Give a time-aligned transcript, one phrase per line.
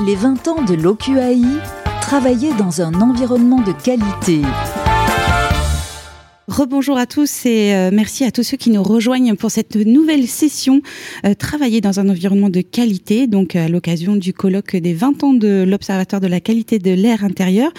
[0.00, 1.42] Les 20 ans de l'OQAI,
[2.00, 4.42] travailler dans un environnement de qualité.
[6.48, 10.26] Rebonjour à tous et euh, merci à tous ceux qui nous rejoignent pour cette nouvelle
[10.26, 10.80] session
[11.26, 15.34] euh, Travailler dans un environnement de qualité, donc à l'occasion du colloque des 20 ans
[15.34, 17.70] de l'Observatoire de la qualité de l'air intérieur.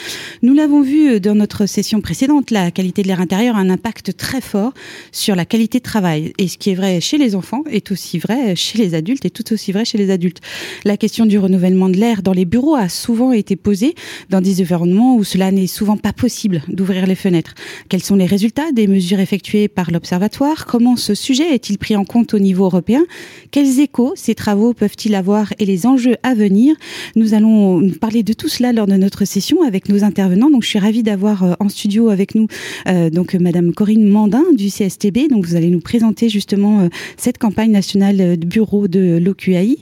[0.43, 3.71] Nous l'avons vu euh, dans notre session précédente, la qualité de l'air intérieur a un
[3.71, 4.75] impact très fort
[5.11, 6.33] sur la qualité de travail.
[6.38, 9.31] Et ce qui est vrai chez les enfants est aussi vrai chez les adultes et
[9.31, 10.41] tout aussi vrai chez les adultes.
[10.86, 13.95] La question du renouvellement de l'air dans les bureaux a souvent été posée
[14.29, 17.56] dans des environnements où cela n'est souvent pas possible d'ouvrir les fenêtres.
[17.89, 22.05] Quels sont les résultats des mesures effectuées par l'Observatoire Comment ce sujet est-il pris en
[22.05, 23.05] compte au niveau européen?
[23.51, 26.75] Quels échos ces travaux peuvent-ils avoir et les enjeux à venir?
[27.15, 30.50] Nous allons parler de tout cela lors de notre session avec nos intervenants.
[30.50, 32.47] Donc, je suis ravie d'avoir euh, en studio avec nous
[32.88, 35.30] euh, donc Madame Corinne Mandin du CSTB.
[35.30, 39.78] Donc, vous allez nous présenter justement euh, cette campagne nationale de bureau de l'OQAI.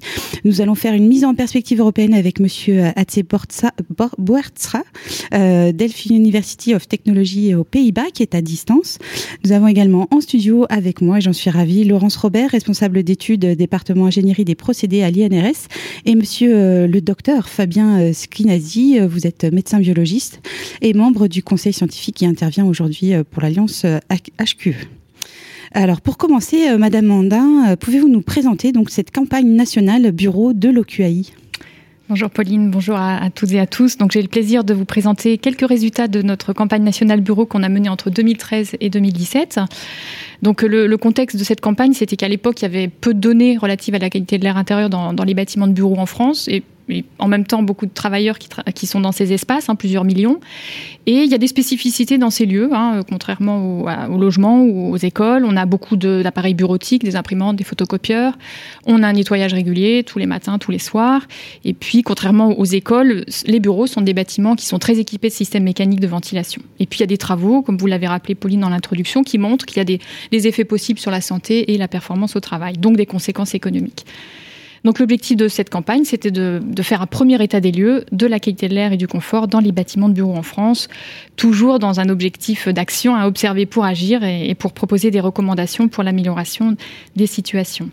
[0.46, 3.20] Nous allons faire une mise en perspective européenne avec Monsieur Atse
[4.18, 4.84] Boertsra,
[5.34, 8.66] euh, Delphi University of Technology aux Pays-Bas, qui est à distance
[9.43, 13.46] nous avons également en studio avec moi, et j'en suis ravie, Laurence Robert, responsable d'études
[13.46, 15.68] département ingénierie des procédés à l'INRS,
[16.05, 20.41] et monsieur euh, le docteur Fabien euh, Skinazi, euh, vous êtes médecin biologiste
[20.82, 23.85] et membre du conseil scientifique qui intervient aujourd'hui pour l'Alliance
[24.40, 24.76] HQE.
[25.74, 31.24] Alors pour commencer, Madame Mandin, pouvez-vous nous présenter donc cette campagne nationale bureau de l'OQAI
[32.10, 33.98] Bonjour Pauline, bonjour à, toutes et à tous.
[33.98, 37.64] Donc j'ai le plaisir de vous présenter quelques résultats de notre campagne nationale bureau qu'on
[37.64, 39.60] a menée entre 2013 et 2017.
[40.41, 43.58] Donc le, contexte de cette campagne, c'était qu'à l'époque, il y avait peu de données
[43.58, 46.48] relatives à la qualité de l'air intérieur dans, dans les bâtiments de bureaux en France
[46.48, 46.64] et
[47.20, 50.40] en même temps beaucoup de travailleurs qui, sont dans ces espaces, hein, plusieurs millions.
[51.05, 54.91] Et il y a des spécificités dans ces lieux, hein, contrairement au, au, logement ou
[54.93, 55.46] aux écoles.
[55.46, 58.38] On a beaucoup d'appareils bureautiques, des imprimantes, des photocopieurs.
[58.85, 61.21] On a un nettoyage régulier tous les matins, tous les soirs.
[61.65, 65.34] Et puis, contrairement aux écoles, les bureaux sont des bâtiments qui sont très équipés de
[65.34, 66.62] systèmes mécaniques de ventilation.
[66.80, 69.38] Et puis, il y a des travaux, comme vous l'avez rappelé, Pauline, dans l'introduction, qui
[69.38, 72.78] montrent qu'il y a des effets possibles sur la santé et la performance au travail,
[72.78, 74.06] donc des conséquences économiques.
[74.84, 78.40] Donc l'objectif de cette campagne, c'était de, faire un premier état des lieux de la
[78.40, 80.88] qualité de l'air et du confort dans les bâtiments de bureaux en France,
[81.36, 86.04] toujours dans un objectif d'action à observer pour agir et pour proposer des recommandations pour
[86.04, 86.76] l'amélioration
[87.16, 87.90] des situations.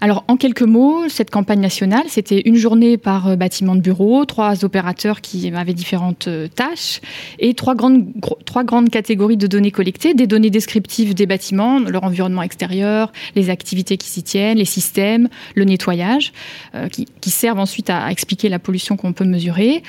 [0.00, 4.24] Alors, en quelques mots, cette campagne nationale, c'était une journée par euh, bâtiment de bureau,
[4.26, 7.00] trois opérateurs qui avaient différentes euh, tâches
[7.40, 8.06] et trois grandes,
[8.44, 13.50] trois grandes catégories de données collectées, des données descriptives des bâtiments, leur environnement extérieur, les
[13.50, 16.32] activités qui s'y tiennent, les systèmes, le nettoyage,
[16.76, 19.82] euh, qui, servent ensuite à, expliquer la pollution qu'on peut mesurer,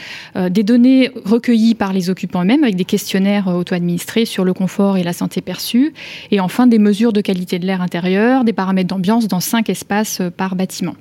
[0.50, 5.04] des données recueillies par les occupants eux-mêmes avec des questionnaires auto-administrés sur le confort et
[5.04, 5.94] la santé perçue,
[6.30, 9.99] et enfin des mesures de qualité de l'air intérieur, des paramètres d'ambiance dans cinq espaces
[10.36, 10.96] par bâtiment.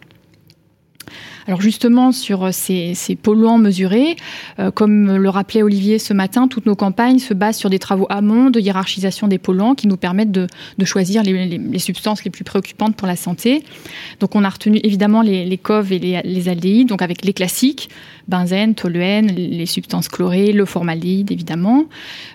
[1.46, 4.16] Alors justement, sur ces, polluants mesurés,
[4.58, 8.06] euh, comme le rappelait Olivier ce matin, toutes nos campagnes se basent sur des travaux
[8.10, 10.46] amont de hiérarchisation des polluants qui nous permettent de,
[10.84, 13.64] choisir les, substances les plus préoccupantes pour la santé.
[14.20, 17.88] Donc on a retenu évidemment les, les COV et les, les, donc avec les classiques,
[18.28, 21.86] benzène, toluène, les substances chlorées, le formaldéhyde évidemment.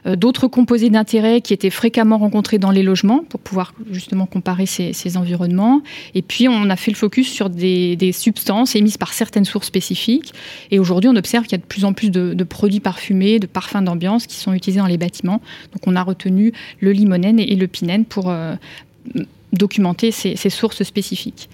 [0.07, 4.66] Euh, d'autres composés d'intérêt qui étaient fréquemment rencontrés dans les logements pour pouvoir justement comparer
[4.66, 5.84] ces, environnements.
[6.16, 10.34] Et puis on a fait le focus sur des substances émises par certaines sources spécifiques.
[10.72, 13.47] Et aujourd'hui, on observe qu'il y a de plus en plus de, produits parfumés, de
[13.47, 15.41] parfums d'ambiance qui sont utilisés dans les bâtiments.
[15.74, 18.56] Donc on a retenu le limonène et le pinène pour euh,
[19.52, 21.50] documenter ces, sources spécifiques.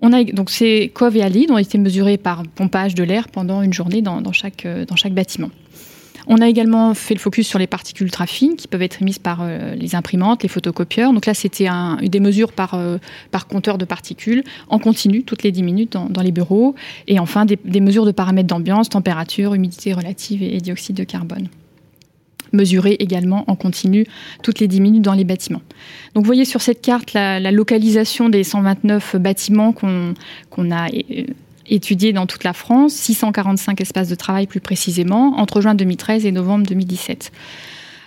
[0.00, 3.72] On a donc ces COV et ont été mesurés par pompage de l'air pendant une
[3.72, 5.50] journée dans, euh, dans chaque bâtiment.
[6.30, 9.18] On a également fait le focus sur les particules ultra fines qui peuvent être émises
[9.18, 11.14] par euh, les imprimantes, les photocopieurs.
[11.14, 11.68] Donc là, c'était
[12.02, 12.98] des mesures par, euh,
[13.30, 16.74] par compteur de particules en continu, toutes les 10 minutes dans, les bureaux.
[17.06, 21.48] Et enfin, des, mesures de paramètres d'ambiance, température, humidité relative et, dioxyde de carbone
[22.54, 24.06] mesurées également en continu
[24.42, 25.60] toutes les 10 minutes dans les bâtiments.
[26.14, 30.14] Donc vous voyez sur cette carte la, localisation des 129 bâtiments qu'on
[30.70, 31.24] a euh,
[31.68, 36.32] étudiés dans toute la France, 645 espaces de travail plus précisément, entre juin 2013 et
[36.32, 37.32] novembre 2017.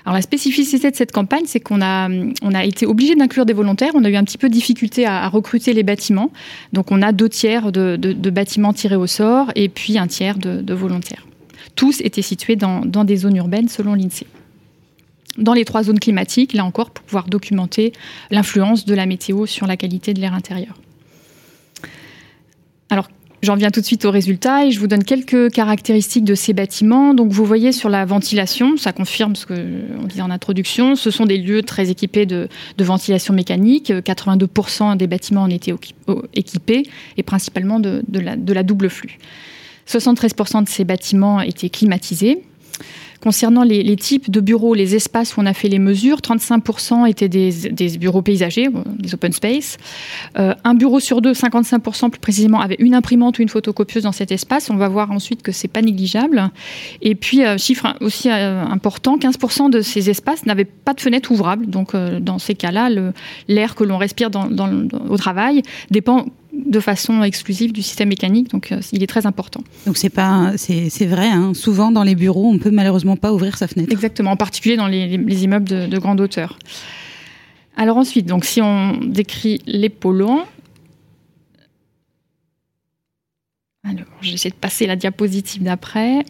[0.05, 2.09] Alors la spécificité de cette campagne, c'est qu'on a,
[2.41, 3.91] on a été obligé d'inclure des volontaires.
[3.93, 6.31] On a eu un petit peu de difficulté à, recruter les bâtiments.
[6.73, 7.95] Donc on a deux tiers de,
[8.29, 11.27] bâtiments tirés au sort et puis un tiers de, volontaires.
[11.75, 14.27] Tous étaient situés dans, dans des zones urbaines selon l'INSEE
[15.37, 17.93] dans les trois zones climatiques, là encore, pour pouvoir documenter
[18.31, 20.75] l'influence de la météo sur la qualité de l'air intérieur.
[22.89, 23.07] Alors,
[23.41, 26.53] J'en viens tout de suite aux résultats et je vous donne quelques caractéristiques de ces
[26.53, 27.15] bâtiments.
[27.15, 31.25] Donc vous voyez sur la ventilation, ça confirme ce qu'on disait en introduction, ce sont
[31.25, 32.47] des lieux très équipés de,
[32.77, 33.89] ventilation mécanique.
[33.89, 35.73] 82% des bâtiments en étaient
[36.35, 36.83] équipés
[37.17, 39.17] et principalement de, la, de la double flux.
[39.87, 42.43] 73% de ces bâtiments étaient climatisés.
[43.21, 47.29] Concernant les, types de bureaux, les espaces où on a fait les mesures, 35% étaient
[47.29, 49.77] des, bureaux paysagers, euh, des open space.
[50.39, 54.11] Euh, un bureau sur deux, 55% plus précisément, avait une imprimante ou une photocopieuse dans
[54.11, 54.71] cet espace.
[54.71, 56.49] On va voir ensuite que c'est pas négligeable.
[57.03, 61.67] Et puis, euh, chiffre aussi important, 15% de ces espaces n'avaient pas de fenêtre ouvrable.
[61.67, 62.89] Donc, dans ces cas-là,
[63.47, 64.29] l'air que l'on respire
[65.09, 66.25] au travail dépend
[66.65, 69.63] de façon exclusive du système mécanique, donc euh, il est très important.
[69.85, 71.27] Donc c'est pas, c'est vrai.
[71.27, 71.53] Hein.
[71.53, 73.91] souvent dans les bureaux, on peut malheureusement pas ouvrir sa fenêtre.
[73.91, 76.57] Exactement, en particulier dans les, immeubles de, grande hauteur.
[77.77, 79.89] Alors ensuite, donc si on décrit les
[83.83, 86.23] alors j'essaie de passer la diapositive d'après.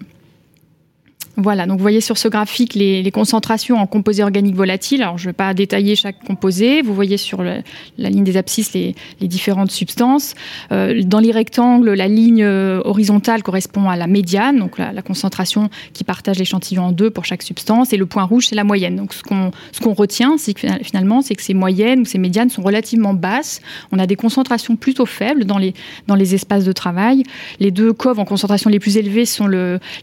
[1.38, 5.02] Voilà, donc vous voyez sur ce graphique les, concentrations en composés organiques volatiles.
[5.02, 6.82] Alors je ne vais pas détailler chaque composé.
[6.82, 7.62] Vous voyez sur la
[7.98, 10.34] ligne des abscisses les, différentes substances.
[10.72, 15.70] Euh, dans les rectangles, la ligne euh, horizontale correspond à la médiane, donc la, concentration
[15.94, 17.94] qui partage l'échantillon en deux pour chaque substance.
[17.94, 18.96] Et le point rouge, c'est la moyenne.
[18.96, 22.62] Donc ce qu'on retient, c'est que finalement, c'est que ces moyennes ou ces médianes sont
[22.62, 23.62] relativement basses.
[23.92, 25.74] On a des concentrations plutôt faibles dans les,
[26.08, 27.24] dans les espaces de travail.
[27.60, 29.48] Les deux coves en concentration les plus élevées sont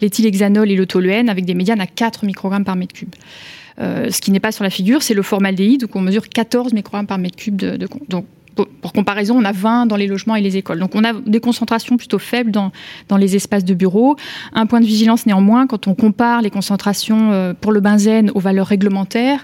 [0.00, 3.14] l'éthylhexanol et le toluène avec des médianes à 4 microgrammes par mètre cube.
[3.80, 6.72] Euh, ce qui n'est pas sur la figure, c'est le formaldéhyde, où on mesure 14
[6.72, 7.56] microgrammes par mètre cube.
[7.56, 8.26] De, de, donc
[8.66, 10.78] pour comparaison, on a 20 dans les logements et les écoles.
[10.78, 12.70] Donc on a des concentrations plutôt faibles dans,
[13.16, 14.16] les espaces de bureaux.
[14.52, 18.40] Un point de vigilance néanmoins, quand on compare les concentrations euh, pour le benzène aux
[18.40, 19.42] valeurs réglementaires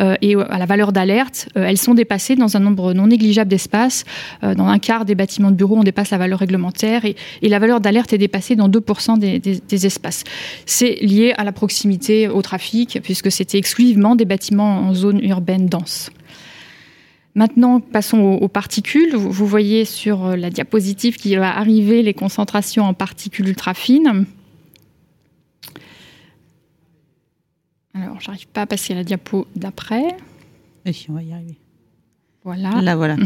[0.00, 3.50] euh, et à la valeur d'alerte, euh, elles sont dépassées dans un nombre non négligeable
[3.50, 4.04] d'espaces.
[4.42, 7.80] Dans un quart des bâtiments de bureaux, on dépasse la valeur réglementaire et, la valeur
[7.80, 10.24] d'alerte est dépassée dans 2% des, des, des espaces.
[10.66, 15.66] C'est lié à la proximité au trafic, puisque c'était exclusivement des bâtiments en zone urbaine
[15.66, 16.10] dense.
[17.36, 19.14] Maintenant, passons aux, particules.
[19.14, 24.24] Vous, voyez sur euh, la diapositive qui va arriver les concentrations en particules ultra fines.
[27.92, 30.16] Alors, j'arrive pas à passer à la diapo d'après.
[30.86, 31.58] on va y arriver.
[32.42, 32.80] Voilà.
[32.80, 33.16] Là, voilà.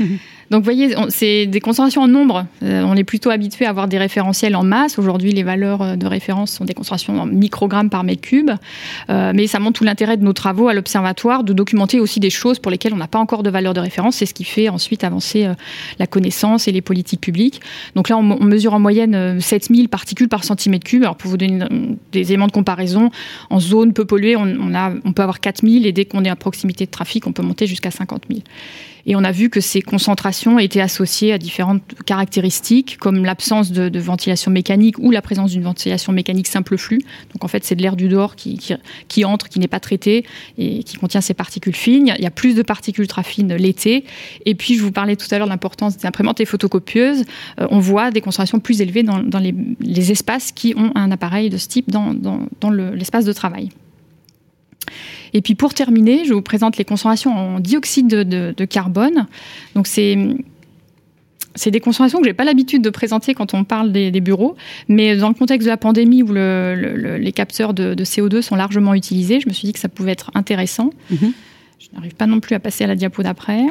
[0.50, 2.46] Donc, vous voyez, c'est des concentrations en nombre.
[2.62, 4.98] Euh, on est plutôt habitué à avoir des référentiels en masse.
[4.98, 8.50] Aujourd'hui, les valeurs euh, de référence sont des concentrations en microgrammes par mètre cube.
[9.10, 12.30] Euh, mais ça montre tout l'intérêt de nos travaux à l'observatoire de documenter aussi des
[12.30, 14.16] choses pour lesquelles on n'a pas encore de valeur de référence.
[14.16, 15.48] C'est ce qui fait ensuite avancer
[15.98, 17.60] la connaissance et les politiques publiques.
[17.94, 21.02] Donc là, on, mesure en moyenne 7000 particules par centimètre cube.
[21.02, 21.64] Alors, pour vous donner
[22.12, 23.10] des éléments de comparaison,
[23.50, 24.72] en zone peu polluée, on,
[25.04, 27.66] on peut avoir 4000 et dès qu'on est à proximité de trafic, on peut monter
[27.66, 28.40] jusqu'à 50 000.
[29.08, 33.98] Et on a vu que ces concentrations étaient associées à différentes caractéristiques, comme l'absence de,
[33.98, 37.00] ventilation mécanique ou la présence d'une ventilation mécanique simple flux.
[37.32, 38.60] Donc en fait, c'est de l'air du dehors qui,
[39.24, 40.26] entre, qui n'est pas traité
[40.58, 42.12] et qui contient ces particules fines.
[42.18, 44.04] Il y a plus de particules ultra fines l'été.
[44.44, 47.24] Et puis, je vous parlais tout à l'heure de l'importance des imprimantes et photocopieuses.
[47.60, 51.56] Euh, on voit des concentrations plus élevées dans, les, espaces qui ont un appareil de
[51.56, 53.70] ce type dans l'espace de travail.
[55.32, 59.26] Et puis pour terminer, je vous présente les concentrations en dioxyde de, carbone.
[59.74, 60.16] Donc c'est
[61.54, 64.54] c'est des concentrations que je n'ai pas l'habitude de présenter quand on parle des, bureaux,
[64.86, 69.40] mais dans le contexte de la pandémie où les capteurs de, CO2 sont largement utilisés,
[69.40, 70.90] je me suis dit que ça pouvait être intéressant.
[71.10, 71.32] Mhm.
[71.80, 73.66] Je n'arrive pas non plus à passer à la diapo d'après.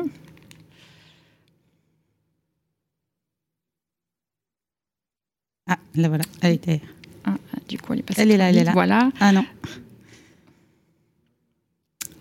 [5.68, 6.82] Ah, là voilà, elle était.
[7.26, 7.36] Ah,
[7.68, 8.22] du coup, elle est passée.
[8.22, 8.72] Elle est là, elle est là.
[8.72, 9.12] Voilà.
[9.20, 9.46] Ah non.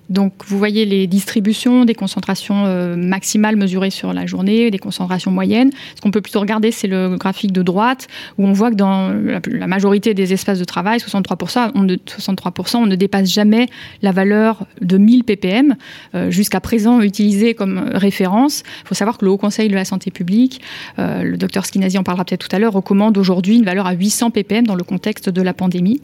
[0.09, 5.31] Donc vous voyez les distributions des concentrations euh, maximales mesurées sur la journée, des concentrations
[5.31, 5.71] moyennes.
[5.97, 8.07] Ce qu'on peut plutôt regarder, c'est le graphique de droite,
[8.39, 9.13] où on voit que dans
[9.47, 13.67] la, majorité des espaces de travail, 63%, on ne, 63%, on ne dépasse jamais
[14.03, 15.75] la valeur de 1000 ppm,
[16.15, 18.63] euh, jusqu'à présent utilisée comme référence.
[18.85, 20.61] Il faut savoir que le Haut Conseil de la Santé publique,
[20.99, 23.93] euh, le docteur Skinazi en parlera peut-être tout à l'heure, recommande aujourd'hui une valeur à
[23.93, 26.01] 800 ppm dans le contexte de la pandémie.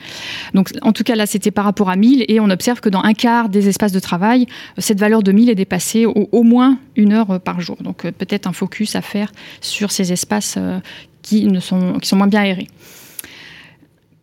[0.54, 3.02] Donc en tout cas là, c'était par rapport à 1000, et on observe que dans
[3.02, 4.46] un quart des espaces de travail,
[4.78, 7.76] cette valeur de 1000 est dépassée au, moins une heure par jour.
[7.80, 10.78] Donc euh, peut-être un focus à faire sur ces espaces euh,
[11.22, 12.68] qui sont moins bien aérés.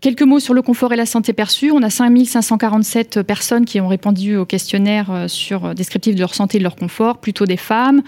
[0.01, 1.71] Quelques mots sur le confort et la santé perçue.
[1.71, 6.33] On a 5547 personnes qui ont répondu au questionnaire euh, sur euh, descriptif de leur
[6.33, 8.01] santé et de leur confort, plutôt des femmes,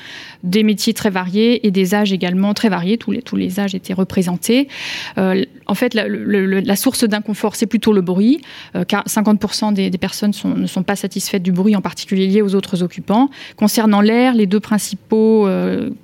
[0.44, 2.98] des métiers très variés et des âges également très variés.
[2.98, 4.70] Tous les, tous les âges étaient représentés.
[5.18, 8.42] Euh, en fait, la, source d'inconfort, c'est plutôt le bruit,
[8.88, 12.84] car 50% des, personnes ne sont pas satisfaites du bruit, en particulier lié aux autres
[12.84, 13.30] occupants.
[13.58, 15.48] Concernant l'air, les deux principaux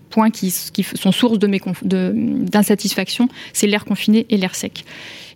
[0.09, 4.85] points qui, sont source d'insatisfaction, c'est l'air confiné et l'air sec.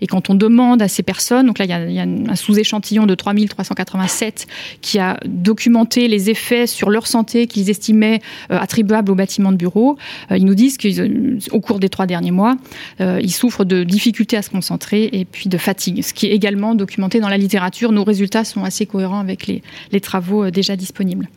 [0.01, 3.13] Et quand on demande à ces personnes, donc là il y a, un sous-échantillon de
[3.13, 4.48] 3387
[4.82, 8.20] qui a documenté les effets sur leur santé qu'ils estimaient
[8.51, 9.98] euh, attribuables au bâtiment de bureau,
[10.32, 12.58] euh, ils nous disent qu'au cours des trois derniers mois,
[13.00, 16.32] euh, ils souffrent de difficultés à se concentrer et puis de fatigue, ce qui est
[16.32, 17.92] également documenté dans la littérature.
[17.92, 21.30] Nos résultats sont assez cohérents avec les travaux déjà disponibles.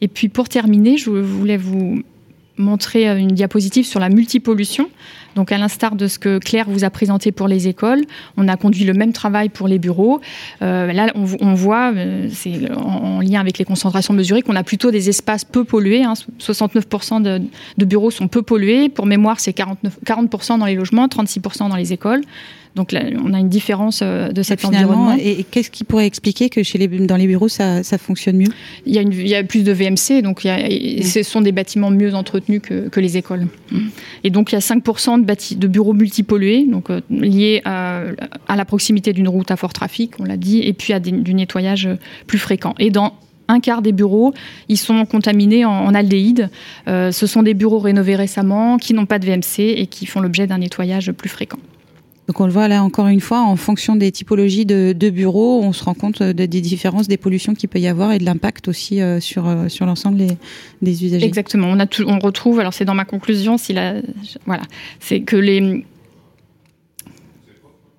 [0.00, 2.02] Et puis pour terminer, je voulais vous
[2.60, 4.88] montrer une diapositive sur la multipollution.
[5.36, 8.04] Donc à l'instar de ce que Claire vous a présenté pour les écoles,
[8.36, 10.20] on a conduit le même travail pour les bureaux.
[10.62, 14.90] Euh, là, on, voit, euh, c'est en, lien avec les concentrations mesurées, qu'on a plutôt
[14.90, 16.02] des espaces peu pollués.
[16.40, 17.40] 69% hein.
[17.78, 18.88] de, bureaux sont peu pollués.
[18.88, 22.22] Pour mémoire, c'est 40% dans les logements, 36% dans les écoles.
[22.76, 25.16] Donc là, on a une différence euh, de cet environnement.
[25.18, 28.52] Et, qu'est-ce qui pourrait expliquer que chez les, dans les bureaux, ça, fonctionne mieux?
[28.86, 31.90] Il y, a il y, a plus de VMC, donc il ce sont des bâtiments
[31.90, 33.48] mieux entretenus que, les écoles.
[33.72, 33.78] Mm.
[34.24, 38.04] Et donc il y a 5% de, de bureaux multipollués, donc euh, liés à,
[38.48, 41.88] la proximité d'une route à fort trafic, on l'a dit, et puis à du nettoyage
[42.26, 42.74] plus fréquent.
[42.78, 43.14] Et dans
[43.50, 44.32] un quart des bureaux,
[44.68, 46.50] ils sont contaminés en, aldéhyde.
[46.88, 50.20] Euh, ce sont des bureaux rénovés récemment, qui n'ont pas de VMC et qui font
[50.20, 51.58] l'objet d'un nettoyage plus fréquent.
[52.30, 55.72] Donc on le voit là encore une fois, en fonction des typologies de, bureaux, on
[55.72, 59.02] se rend compte des différences, des pollutions qu'il peut y avoir et de l'impact aussi
[59.02, 60.16] euh, sur, euh, sur l'ensemble
[60.80, 61.26] des, usagers.
[61.26, 61.72] Exactement.
[61.72, 63.94] On, on retrouve, alors c'est dans ma conclusion, si la,
[64.46, 64.62] voilà,
[65.00, 65.84] c'est que les,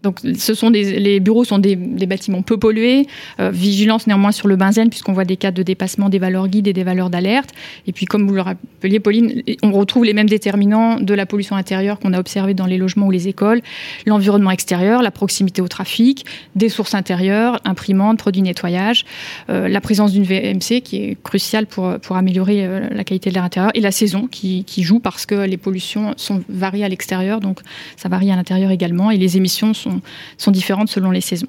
[0.03, 3.07] donc, ce sont des, les bureaux sont des, des bâtiments peu pollués.
[3.39, 6.67] Euh, vigilance néanmoins sur le benzène, puisqu'on voit des cas de dépassement des valeurs guides
[6.67, 7.51] et des valeurs d'alerte.
[7.85, 11.55] Et puis, comme vous le rappeliez, Pauline, on retrouve les mêmes déterminants de la pollution
[11.55, 13.61] intérieure qu'on a observé dans les logements ou les écoles.
[14.07, 19.05] L'environnement extérieur, la proximité au trafic, des sources intérieures, imprimantes, produits nettoyage,
[19.49, 23.35] euh, la présence d'une VMC qui est cruciale pour, pour améliorer euh, la qualité de
[23.35, 26.89] l'air intérieur, et la saison qui, qui joue parce que les pollutions sont variées à
[26.89, 27.59] l'extérieur, donc
[27.97, 29.90] ça varie à l'intérieur également, et les émissions sont
[30.37, 31.47] sont, différentes selon les saisons.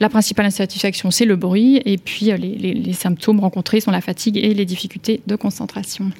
[0.00, 4.36] La principale insatisfaction, c'est le bruit, et puis euh, les, symptômes rencontrés sont la fatigue
[4.36, 6.10] et les difficultés de concentration.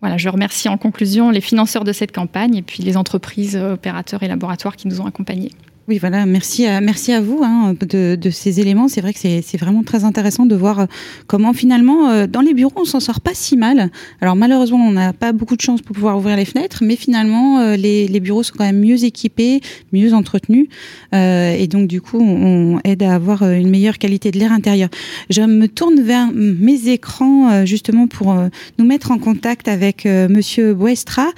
[0.00, 4.22] Voilà, je remercie en conclusion les financeurs de cette campagne et puis les entreprises, opérateurs
[4.22, 5.52] et laboratoires qui nous ont accompagnés.
[5.88, 8.88] Oui, voilà, merci à, merci à vous hein, de, de, ces éléments.
[8.88, 10.86] C'est vrai que c'est vraiment très intéressant de voir euh,
[11.28, 13.92] comment finalement, euh, dans les bureaux, on s'en sort pas si mal.
[14.20, 17.60] Alors malheureusement, on n'a pas beaucoup de chance pour pouvoir ouvrir les fenêtres, mais finalement,
[17.60, 19.60] euh, les, les, bureaux sont quand même mieux équipés,
[19.92, 20.66] mieux entretenus,
[21.14, 24.88] euh, et donc du coup, on, aide à avoir une meilleure qualité de l'air intérieur.
[25.30, 28.34] Je me tourne vers mes écrans justement pour
[28.78, 31.28] nous mettre en contact avec Monsieur Boestra.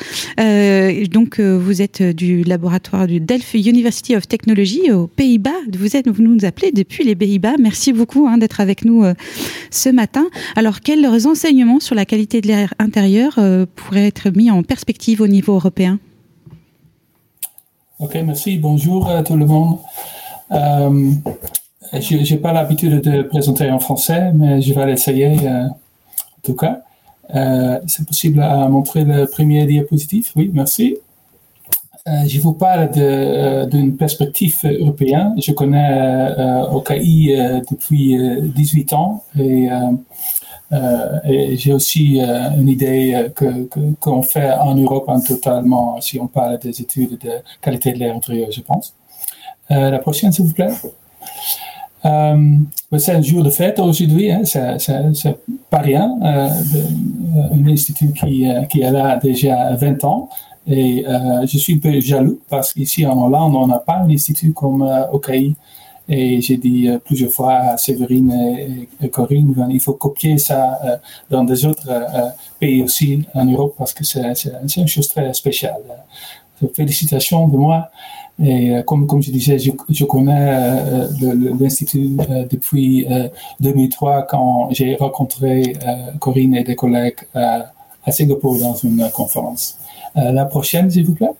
[1.10, 5.60] donc, vous êtes du laboratoire du Delft University of Technology technologie aux Pays-Bas.
[5.76, 7.54] Vous êtes, vous nous appelez depuis les Pays-Bas.
[7.58, 9.14] Merci beaucoup hein, d'être avec nous euh,
[9.70, 10.26] ce matin.
[10.54, 15.20] Alors, quels enseignements sur la qualité de l'air intérieur euh, pourraient être mis en perspective
[15.20, 15.98] au niveau européen?
[17.98, 18.58] Ok, merci.
[18.58, 19.78] Bonjour à tout le monde.
[20.52, 21.10] Euh,
[21.92, 25.76] je n'ai pas l'habitude de présenter en français, mais je vais l'essayer en
[26.44, 26.82] tout cas.
[27.86, 30.96] C'est possible à montrer le premier diapositive Oui, merci.
[32.08, 35.34] Euh, je vous parle euh, d'une perspective européenne.
[35.38, 37.34] Je connais euh, OKI
[37.70, 38.16] depuis
[38.54, 39.68] 18 ans et,
[41.56, 43.68] j'ai aussi une idée que
[44.00, 47.30] qu'on fait en Europe en totalement si on parle des études de
[47.62, 48.94] qualité de l'air intérieur, je pense.
[49.70, 50.74] la prochaine, s'il vous plaît.
[52.02, 55.38] c'est un jour de fête aujourd'hui, hein, c'est
[55.70, 56.06] pas rien.
[56.22, 60.28] un institut qui, qui est là déjà 20 ans.
[60.68, 64.10] Et euh, je suis un peu jaloux parce qu'ici en Hollande, on n'a pas un
[64.10, 65.56] institut comme euh, OKI.
[66.10, 70.78] Et j'ai dit euh, plusieurs fois à Séverine et, Corinne, ben, il faut copier ça
[70.84, 70.96] euh,
[71.30, 71.88] dans des autres
[72.58, 74.34] pays aussi en Europe parce que c'est
[74.76, 75.82] une chose très spéciale.
[76.74, 77.88] Félicitations de moi.
[78.42, 80.78] Et comme, je disais, je, je connais
[81.60, 82.16] l'Institut
[82.48, 83.04] depuis
[83.58, 85.74] 2003 quand j'ai rencontré
[86.20, 89.76] Corinne et des collègues à Singapour dans une conférence.
[90.18, 91.30] Euh, la prochaine, s'il vous plaît.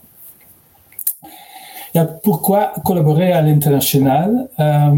[2.23, 4.47] pourquoi collaborer à l'international?
[4.59, 4.91] Euh,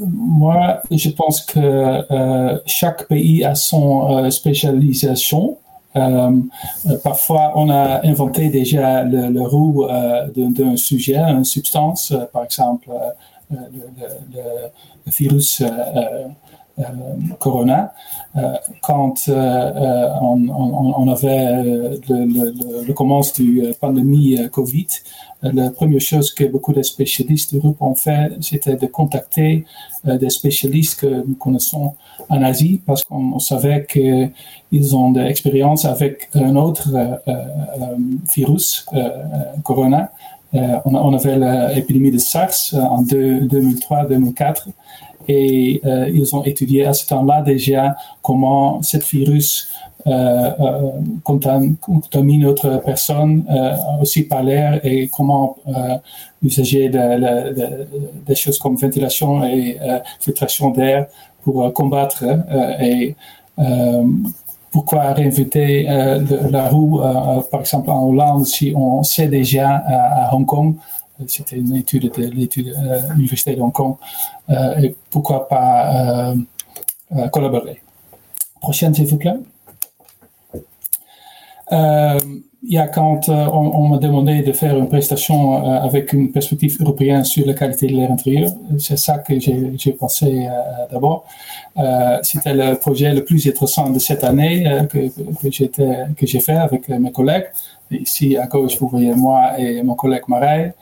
[0.00, 5.58] Moi, je pense que euh, chaque pays a son spécialisation.
[7.02, 9.86] parfois, on a inventé déjà le, roue
[10.34, 12.88] d'un sujet, une substance, par exemple
[13.50, 14.70] le,
[15.06, 15.62] virus
[17.38, 17.92] Corona.
[18.82, 24.86] quand on, on, avait le, le, le, commence du pandémie Covid,
[25.42, 29.64] la première chose que beaucoup de spécialistes d'Europe ont fait, c'était de contacter
[30.04, 31.94] des spécialistes que nous connaissons
[32.28, 36.88] en Asie parce qu'on savait qu'ils ont de l'expérience avec un autre
[38.34, 38.86] virus,
[39.64, 40.12] Corona,
[40.54, 44.68] euh, on, avait l'épidémie de SARS euh, en 2003-2004
[45.28, 49.68] et euh, ils ont étudié à ce temps-là déjà comment ce virus
[50.06, 50.50] euh,
[51.22, 53.44] contamine d'autres personnes
[54.00, 55.56] aussi par l'air et comment
[56.42, 57.86] usager de, de,
[58.26, 59.76] des choses comme ventilation et
[60.20, 61.06] filtration d'air
[61.42, 62.24] pour combattre
[62.80, 63.16] et
[64.70, 66.20] pourquoi réinventer euh,
[66.50, 70.74] la roue, euh, par exemple en Hollande, si on sait déjà à, Hong Kong,
[71.26, 73.96] c'était une étude de l'étude euh, université de Hong Kong,
[74.48, 76.34] et pourquoi pas
[77.32, 77.82] collaborer.
[78.60, 79.38] Prochaine, s'il vous plaît.
[82.62, 87.24] Il y a quand on, m'a demandé de faire une prestation avec une perspective européenne
[87.24, 90.48] sur la qualité de l'air intérieur, c'est ça que j'ai pensé
[90.90, 91.24] d'abord.
[91.78, 96.56] Euh, c'était le projet le plus intéressant de cette année euh, que, que j'ai fait
[96.56, 97.46] avec mes collègues.
[97.90, 100.72] Ici, à gauche, vous voyez moi et mon collègue Marij.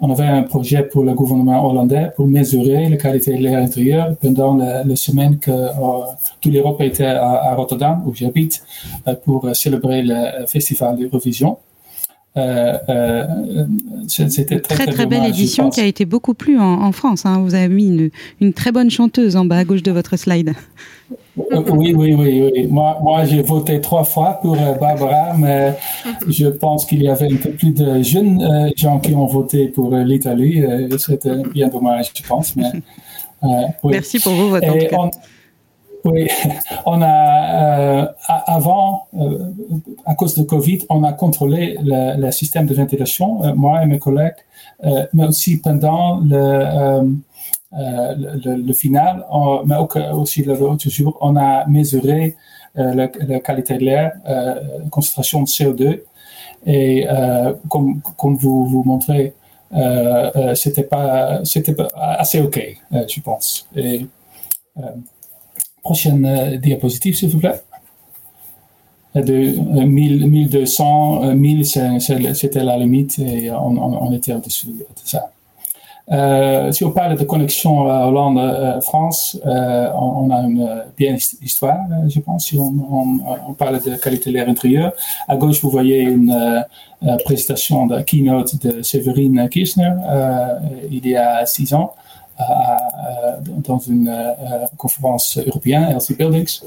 [0.00, 3.58] Euh, on avait un projet pour le gouvernement hollandais pour mesurer la qualité de l'air
[3.58, 5.50] intérieur pendant la, semaine que
[6.40, 8.62] toute l'Europe était à, à, Rotterdam, où j'habite,
[9.24, 11.58] pour célébrer le festival d'Eurovision.
[12.36, 13.26] Euh, euh,
[14.06, 17.26] c'était très, très, très, belle édition qui a été beaucoup plus en, France.
[17.26, 17.40] Hein.
[17.42, 20.54] Vous avez mis une, une, très bonne chanteuse en bas à gauche de votre slide.
[21.36, 22.66] Oui, oui, oui, oui.
[22.68, 25.74] Moi, moi j'ai voté trois fois pour euh, Barbara, mais
[26.28, 29.94] je pense qu'il y avait un peu plus de jeunes gens qui ont voté pour
[29.94, 30.62] l'Italie.
[30.98, 32.54] C'était bien dommage, je pense.
[32.56, 32.70] Mais,
[33.84, 34.66] Merci pour vous, votre
[36.04, 36.28] oui,
[36.86, 38.06] on a euh,
[38.46, 39.50] avant, euh,
[40.06, 43.86] à cause de Covid, on a contrôlé le, le système de ventilation, euh, moi et
[43.86, 44.34] mes collègues,
[44.84, 47.02] euh, mais aussi pendant le, euh,
[47.72, 49.76] le, le, final, on, mais
[50.12, 52.36] aussi l'autre jour, on a mesuré
[52.74, 54.12] la, la, qualité de l'air,
[54.90, 56.00] concentration de CO2,
[56.66, 57.06] et
[57.68, 58.00] comme,
[58.36, 59.34] vous vous montrez,
[60.54, 63.68] c'était pas, c'était assez ok, je pense.
[65.82, 67.60] Prochaine euh, diapositive, s'il vous plaît.
[69.16, 71.64] Euh, de 1200, 1000,
[72.34, 75.32] c'était la limite et on, on, était au-dessus de ça.
[76.10, 82.58] Euh, si on parle de connexion Hollande-France, on, a une bien histoire, je pense, si
[82.58, 82.72] on,
[83.48, 84.92] on parle de qualité de l'air intérieur.
[85.28, 86.64] À gauche, vous voyez une
[87.24, 89.92] présentation de keynote de Séverine Kirchner
[90.90, 91.94] il y a six ans
[93.60, 96.60] dans une euh, conférence européenne, LC Buildings.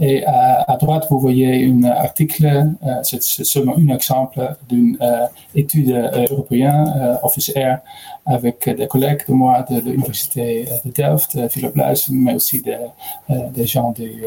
[0.00, 5.90] Et à, droite, vous voyez un article, euh, c'est seulement un exemple d'une euh, étude
[6.30, 7.80] européenne, Office Air,
[8.26, 13.92] avec des collègues de moi de, l'Université de Delft, Philippe Luijsen, mais aussi des, gens
[13.92, 14.24] du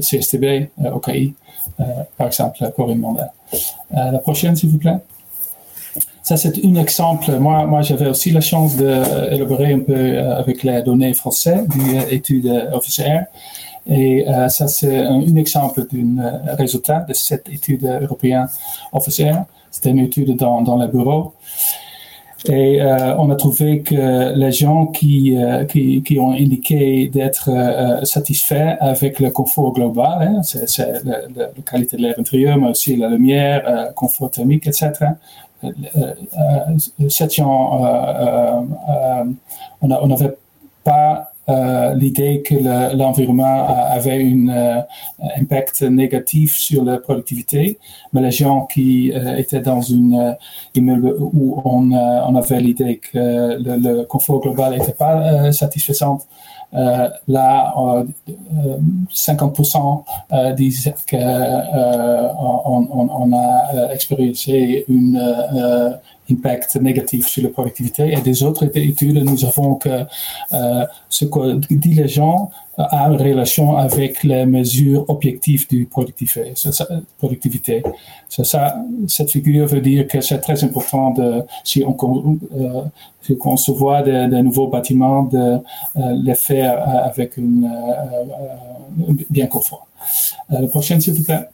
[0.00, 1.34] CSTB, OKI,
[2.16, 3.30] par exemple, Corinne Mandel.
[3.92, 4.98] la prochaine, s'il vous plaît.
[6.22, 7.30] Ça, c'est un exemple.
[7.38, 12.46] Moi, j'avais aussi la chance d'élaborer un peu euh, avec les données françaises d'une étude
[12.72, 13.28] officielle.
[13.88, 18.46] Et euh, ça, c'est un, exemple d'un résultat de cette étude européenne
[18.92, 19.44] officielle.
[19.70, 21.32] C'était une étude dans, dans le bureau.
[22.48, 25.36] Et euh, on a trouvé que les gens qui,
[26.18, 27.50] ont indiqué d'être
[28.04, 33.08] satisfaits avec le confort global, hein, c'est la, qualité de l'air intérieur, mais aussi la
[33.08, 34.90] lumière, confort thermique, etc.,
[39.82, 40.36] on n'avait
[40.84, 41.30] pas
[41.94, 42.54] l'idée que
[42.96, 44.80] l'environnement avait un euh,
[45.36, 47.78] impact négatif sur la productivité,
[48.12, 50.32] mais les gens qui euh, étaient dans une euh,
[50.74, 57.74] immeuble où on, avait l'idée que le, le, confort global n'était pas satisfaisant, euh, là,
[59.12, 61.16] 50% euh, euh, disent qu'on
[62.38, 65.92] on, on, a expérimenté un
[66.30, 68.12] impact négatif sur la productivité.
[68.12, 70.04] Et des autres études, nous avons que
[71.08, 72.50] ce que disent les gens
[72.88, 76.52] a une relation avec les mesures objectives du productivité.
[77.18, 77.82] productivité.
[78.28, 81.96] Ça, cette figure veut dire que c'est très important de, si on,
[82.54, 82.82] euh,
[83.22, 85.58] si on se voit de, nouveaux bâtiments, de euh,
[86.22, 89.86] les faire euh, avec une, euh, bien confort.
[90.48, 91.48] la prochaine, s'il vous plaît.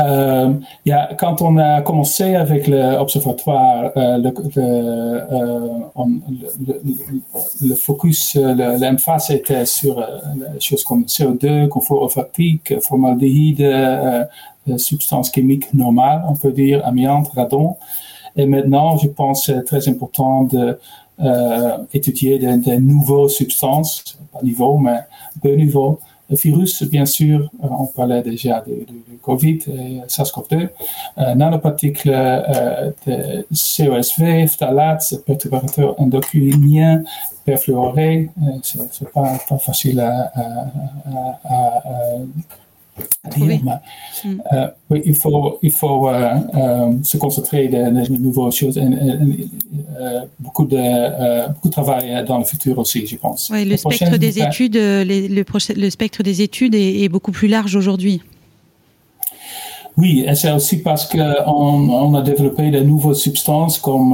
[0.00, 0.54] Euh,
[0.84, 4.32] y a, quand on a commencé avec l'observatoire, euh, le,
[6.66, 10.04] le, le, focus, l'emphase était sur
[10.54, 13.64] des choses comme CO2, confort olfactique, formaldéhyde,
[14.78, 17.76] substances chimiques normales, on peut dire, amiante, radon.
[18.36, 20.76] Et maintenant, je pense que c'est très important de
[21.92, 24.98] étudier des, des nouvelles substances, pas nouveau, mais
[25.40, 30.68] peu nouveau, le virus, bien sûr, euh, on parlait déjà du Covid et SARS-CoV-2,
[31.18, 37.04] euh, nanoparticles euh, de COSV, phtalates, perturbateurs endocriniens,
[37.44, 38.30] perfluorés,
[38.62, 40.32] c'est pas, pas facile à
[44.52, 48.82] Euh, oui, il faut, il faut euh, euh, se concentrer sur de, nouvelles choses et,
[50.38, 53.50] beaucoup, de, beaucoup de travail dans le futur aussi, je pense.
[53.52, 58.22] Oui, le, spectre des études, le, le, spectre des études est, beaucoup plus large aujourd'hui.
[59.96, 64.12] Oui, et c'est aussi parce qu'on on a développé de nouvelles substances comme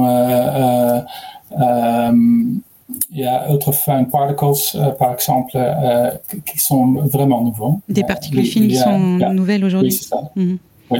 [3.09, 6.11] il y a autres fine particles, euh, par exemple, euh,
[6.45, 7.79] qui sont vraiment nouveaux.
[7.89, 9.91] Des particules fines qui sont nouvelles aujourd'hui.
[9.91, 10.31] Oui, c'est ça.
[10.35, 10.57] Mhm.
[10.91, 10.99] Oui.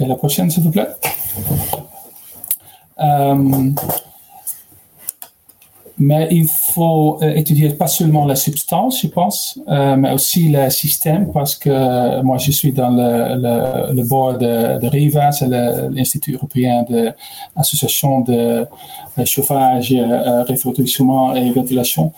[0.00, 0.88] la prochaine, s'il vous plaît.
[3.00, 3.70] Euh,
[5.98, 10.70] mais il faut euh, étudier pas seulement la substance, je pense, euh, mais aussi le
[10.70, 15.48] système, parce que moi, je suis dans le, le, le board de, de RIVA, c'est
[15.48, 17.12] l'Institut européen de
[17.56, 18.66] l'association de
[19.24, 20.44] chauffage, euh,
[21.34, 22.12] et ventilation.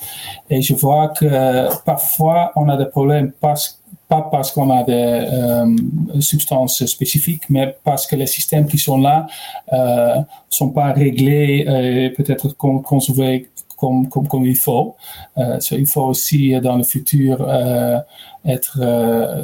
[0.49, 3.77] Et je vois que parfois, on a des problèmes parce
[4.09, 8.99] pas parce qu'on a des euh, substances spécifiques, mais parce que les systèmes qui sont
[8.99, 9.29] là
[9.73, 10.17] euh,
[10.49, 13.49] sont pas réglés peut-être conservés
[13.81, 14.95] comme, comme, comme il faut.
[15.39, 17.99] Euh, il faut aussi euh, dans le futur euh,
[18.45, 18.79] être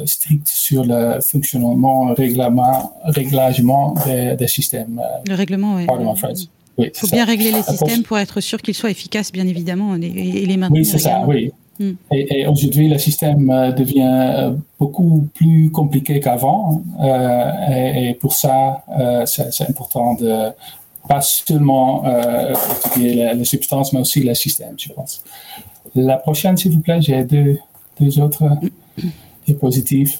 [0.05, 5.01] strict sur le fonctionnement, règlement, réglagement des, des systèmes.
[5.27, 5.87] Le règlement, oui.
[6.79, 9.99] Il faut bien régler les systèmes pour être sûr qu'ils soient efficaces, bien évidemment, et,
[9.99, 10.81] les maintenir.
[10.81, 11.51] Oui, c'est ça, oui.
[11.79, 11.93] Hmm.
[12.11, 16.83] Et, et aujourd'hui, le système devient beaucoup plus compliqué qu'avant.
[17.01, 20.49] Euh, et, et, pour ça, euh, c'est important de
[21.07, 22.53] pas seulement euh,
[22.85, 25.23] étudier les, substances, mais aussi les systèmes, je pense.
[25.95, 27.57] La prochaine, s'il vous plaît, j'ai deux,
[27.99, 28.43] deux autres
[29.45, 30.19] diapositives.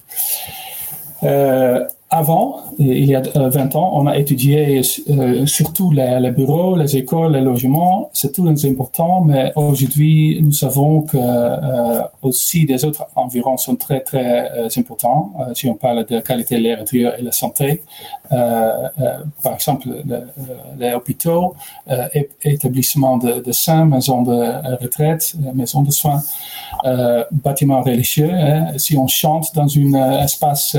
[1.23, 6.77] Euh, avant, il y a 20 euh, ans, on a étudié euh, surtout les, bureaux,
[6.77, 8.09] les écoles, les logements.
[8.13, 13.99] C'est tout important, mais aujourd'hui, nous savons que euh, aussi des autres environs sont très,
[13.99, 15.33] très importants.
[15.53, 17.83] Si on parle de qualité de l'air intérieur et la santé,
[18.29, 19.89] par exemple,
[20.79, 21.55] les hôpitaux,
[22.41, 26.21] établissements de, de soins, maisons de retraite, maisons de soins,
[27.31, 28.31] bâtiments religieux.
[28.31, 28.77] Hein.
[28.77, 30.77] Si on chante dans un espace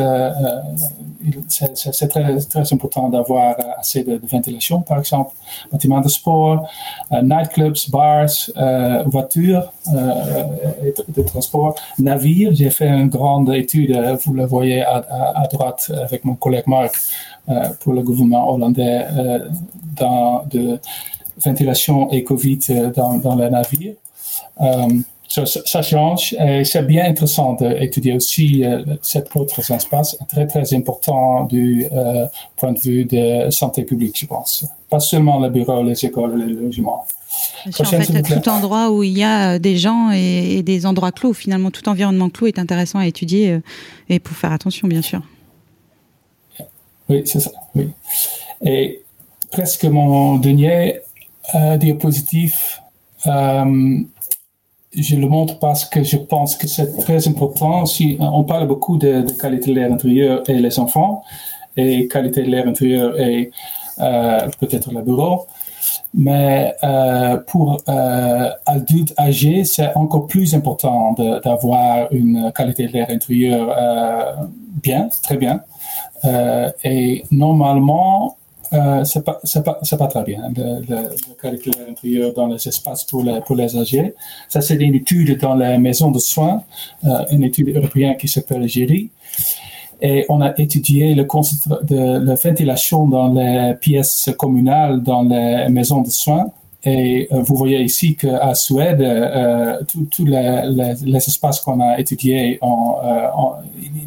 [1.48, 5.32] c'est très, important d'avoir assez de, ventilation, par exemple,
[5.72, 6.68] bâtiments de sport,
[7.12, 10.44] euh, nightclubs, bars, euh, voitures euh,
[11.08, 12.54] de transport, navires.
[12.54, 15.04] J'ai fait une grande étude, vous le voyez à,
[15.34, 16.94] à, droite avec mon collègue Marc,
[17.80, 19.06] pour le gouvernement hollandais
[19.96, 20.78] dans de
[21.42, 22.58] ventilation et Covid
[22.94, 23.94] dans les navires
[25.28, 30.72] ça, ça, change et c'est bien intéressant d'étudier aussi euh, cet autre espace, très très
[30.74, 34.64] important du euh, point de vue de santé publique, je pense.
[34.88, 37.06] Pas seulement le bureau, les écoles, les logements.
[37.66, 41.34] en fait, tout endroit où il y a euh, des gens et, des endroits clos,
[41.34, 43.60] finalement, tout environnement clos est intéressant à étudier
[44.08, 45.20] et pour faire attention, bien sûr.
[47.10, 47.50] Oui, c'est ça.
[47.74, 47.88] Oui.
[48.64, 49.02] Et
[49.50, 51.00] presque mon dernier
[51.54, 52.56] euh, diapositive.
[54.96, 57.86] Euh, je le montre parce que je pense que c'est très important.
[57.86, 61.22] Si on parle beaucoup de, qualité de l'air intérieur et les enfants,
[61.76, 63.50] et qualité de l'air intérieur et
[64.00, 65.46] euh, peut-être le bureau,
[66.14, 73.10] mais euh, pour euh, adultes âgés, c'est encore plus important d'avoir une qualité de l'air
[73.10, 74.32] intérieur euh,
[74.82, 75.60] bien, très bien.
[76.24, 78.37] Euh, et normalement,
[78.72, 83.22] euh, c'est pas, pas, pas très bien, le, le, curriculum intérieur dans les espaces pour
[83.22, 84.14] les, pour les âgés.
[84.48, 86.62] Ça, c'est une étude dans les maisons de soins,
[87.04, 89.10] euh, une étude européenne qui s'appelle GIRI.
[90.00, 95.68] Et on a étudié le concept de la ventilation dans les pièces communales, dans les
[95.68, 96.50] maisons de soins.
[96.84, 103.26] Et euh, vous voyez ici qu'à Suède, euh, tous les, espaces qu'on a étudiés, euh,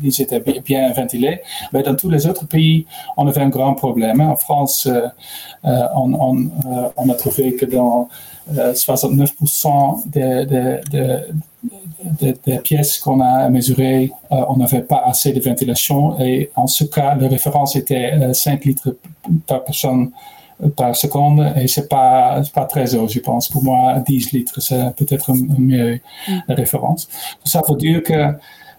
[0.01, 1.41] ils étaient bien ventilés.
[1.73, 2.85] Mais dans tous les autres pays,
[3.17, 4.21] on avait un grand problème.
[4.21, 4.87] En France,
[5.63, 8.07] on, a trouvé que dans
[8.49, 10.79] 69% des, des,
[12.19, 16.85] des, des pièces qu'on a mesurées, on n'avait pas assez de ventilation et en ce
[16.85, 18.95] cas, la référence était 5 litres
[19.45, 20.11] par personne
[20.69, 24.95] par seconde et c'est pas pas très haut je pense pour moi 10 litres c'est
[24.95, 26.39] peut-être une meilleure mm.
[26.49, 27.07] référence
[27.43, 28.33] ça veut dire que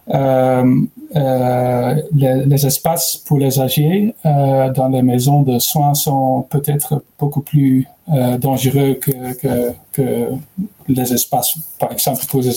[0.09, 0.81] euh,
[1.15, 7.39] euh, les, espaces pour les âgés euh, dans les maisons de soins sont peut-être beaucoup
[7.41, 10.27] plus dangereux que, que, que,
[10.89, 12.51] les espaces, par exemple, pour les,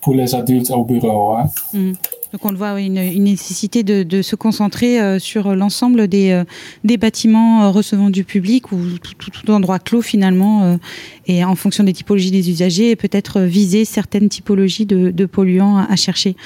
[0.00, 1.32] pour les adultes au bureau.
[1.32, 1.50] Hein.
[1.74, 1.92] Mm.
[2.32, 6.42] Donc on le voit, une, une nécessité de, de, se concentrer sur l'ensemble des,
[6.84, 10.78] des bâtiments recevant du public ou tout, tout, endroit clos finalement,
[11.26, 15.96] et en fonction des typologies des usagers, peut-être viser certaines typologies de, de polluants à
[15.96, 16.36] chercher.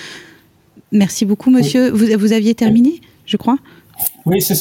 [0.92, 1.90] Merci beaucoup, monsieur.
[1.90, 3.58] Vous, vous aviez terminé, je crois?
[4.26, 4.54] Oui, c'est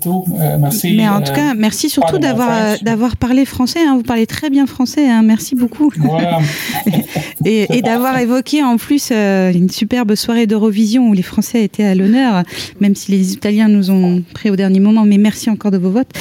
[0.00, 0.24] tout.
[0.38, 0.94] Euh, merci.
[0.96, 3.80] Mais en tout cas, merci surtout d'avoir euh, d'avoir parlé français.
[3.80, 3.96] Hein.
[3.96, 5.08] Vous parlez très bien français.
[5.08, 5.22] Hein.
[5.22, 5.92] Merci beaucoup.
[7.44, 11.94] et, d'avoir évoqué en plus euh, une superbe soirée d'Eurovision où les Français étaient à
[11.96, 12.44] l'honneur,
[12.80, 15.04] même si les Italiens nous ont pris au dernier moment.
[15.04, 16.12] Mais merci encore de vos votes.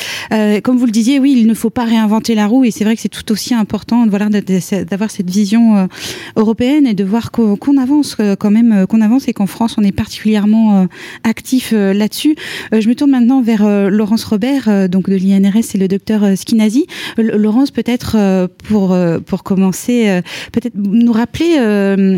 [0.64, 2.64] comme vous le disiez, oui, il ne faut pas réinventer la roue.
[2.64, 5.88] Et c'est vrai que c'est tout aussi important voilà, d'avoir cette vision
[6.36, 9.92] européenne et de voir qu'on avance quand même, qu'on avance et qu'en France, on est
[9.92, 10.88] particulièrement
[11.24, 12.31] actif là-dessus.
[12.74, 15.88] Euh, je me tourne maintenant vers euh, Laurence Robert, euh, donc de l'INRS et le
[15.88, 16.86] docteur Skinazi.
[17.18, 21.58] Laurence, peut-être pour commencer, peut-être nous rappeler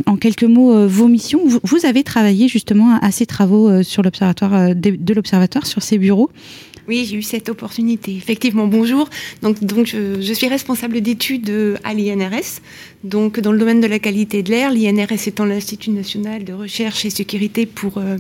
[0.06, 1.42] en quelques mots vos missions.
[1.46, 6.30] Vous, avez travaillé justement à, ces travaux de l'observatoire sur ces bureaux.
[6.88, 8.16] Oui, j'ai eu cette opportunité.
[8.16, 9.10] Effectivement, bonjour.
[9.42, 12.62] Donc, donc je, suis responsable d'études à l'INRS,
[13.04, 14.72] donc dans le domaine de la qualité de l'air.
[14.72, 18.18] L'INRS étant l'Institut national de recherche et sécurité pour euh,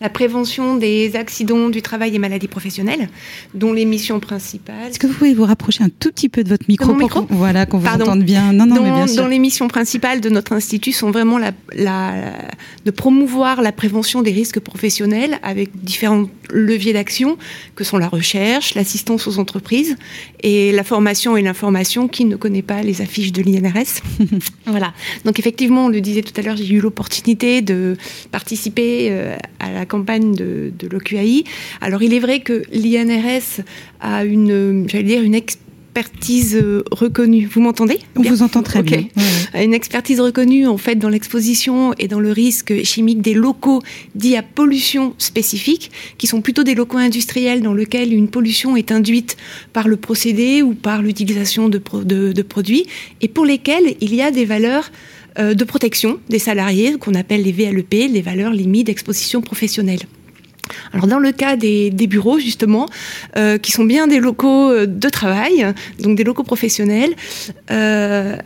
[0.00, 3.08] la prévention des accidents du travail et maladies professionnelles,
[3.54, 4.90] dont les missions principales.
[4.90, 7.66] Est-ce que vous pouvez vous rapprocher un tout petit peu de votre micro, micro voilà
[7.66, 8.52] qu'on vous entende bien?
[8.52, 9.22] Non, non, mais bien sûr.
[9.22, 12.32] Dans les missions principales de notre institut sont vraiment la, la,
[12.84, 17.36] de promouvoir la prévention des risques professionnels avec différents leviers d'action
[17.74, 19.96] que sont la recherche, l'assistance aux entreprises
[20.42, 22.08] et la formation et l'information.
[22.08, 24.02] Qui ne connaît pas les affiches de l'INRS
[24.66, 24.92] Voilà.
[25.24, 27.96] Donc effectivement, on le disait tout à l'heure, j'ai eu l'opportunité de
[28.30, 31.44] participer euh, à la campagne de, de l'OQAI.
[31.80, 33.64] Alors il est vrai que l'INRS
[34.00, 35.64] a une, j'allais dire, une expertise
[36.54, 37.46] euh, reconnue.
[37.46, 39.04] Vous m'entendez On vous entend très bien.
[39.54, 43.82] Une expertise reconnue en fait dans l'exposition et dans le risque chimique des locaux
[44.14, 48.90] dits à pollution spécifique, qui sont plutôt des locaux industriels dans lesquels une pollution est
[48.90, 49.36] induite
[49.72, 52.86] par le procédé ou par l'utilisation de, de, produits,
[53.20, 54.90] et pour lesquels il y a des valeurs
[55.38, 60.00] euh, de protection des salariés qu'on appelle les VLEP, les valeurs limites d'exposition professionnelle.
[60.92, 62.88] Alors dans le cas des, bureaux justement,
[63.36, 65.66] euh, qui sont bien des locaux euh, de travail,
[65.98, 67.14] donc des locaux professionnels,
[67.70, 68.36] euh,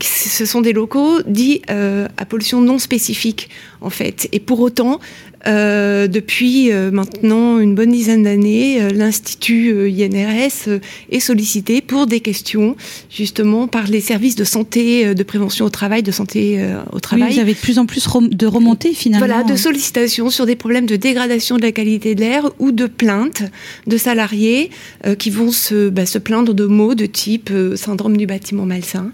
[0.00, 3.50] ce sont des locaux dits à pollution non spécifique
[3.80, 4.28] en fait.
[4.32, 4.98] Et pour autant,
[5.46, 12.20] euh, depuis euh, maintenant une bonne dizaine d'années, euh, l'Institut INRS est sollicité pour des
[12.20, 12.76] questions
[13.10, 16.60] justement par les services de santé, de prévention au travail, de santé
[16.92, 17.34] au travail.
[17.34, 19.26] vous avez de plus en plus de remontées finalement.
[19.26, 22.86] Voilà, de sollicitations sur des problèmes de dégradation de la qualité de l'air ou de
[22.86, 23.42] plaintes
[23.86, 24.70] de salariés
[25.18, 29.12] qui vont se, bah, se plaindre de maux de type syndrome du bâtiment malsain.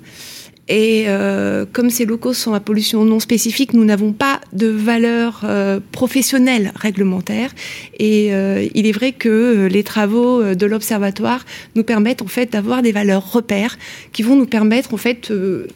[0.68, 5.42] Et euh, comme ces locaux sont à pollution non spécifique, nous n'avons pas de valeur
[5.44, 7.50] euh, professionnelle réglementaire.
[7.98, 12.80] Et euh, il est vrai que les travaux de l'observatoire nous permettent en fait d'avoir
[12.80, 13.76] des valeurs repères
[14.12, 15.30] qui vont nous permettre en fait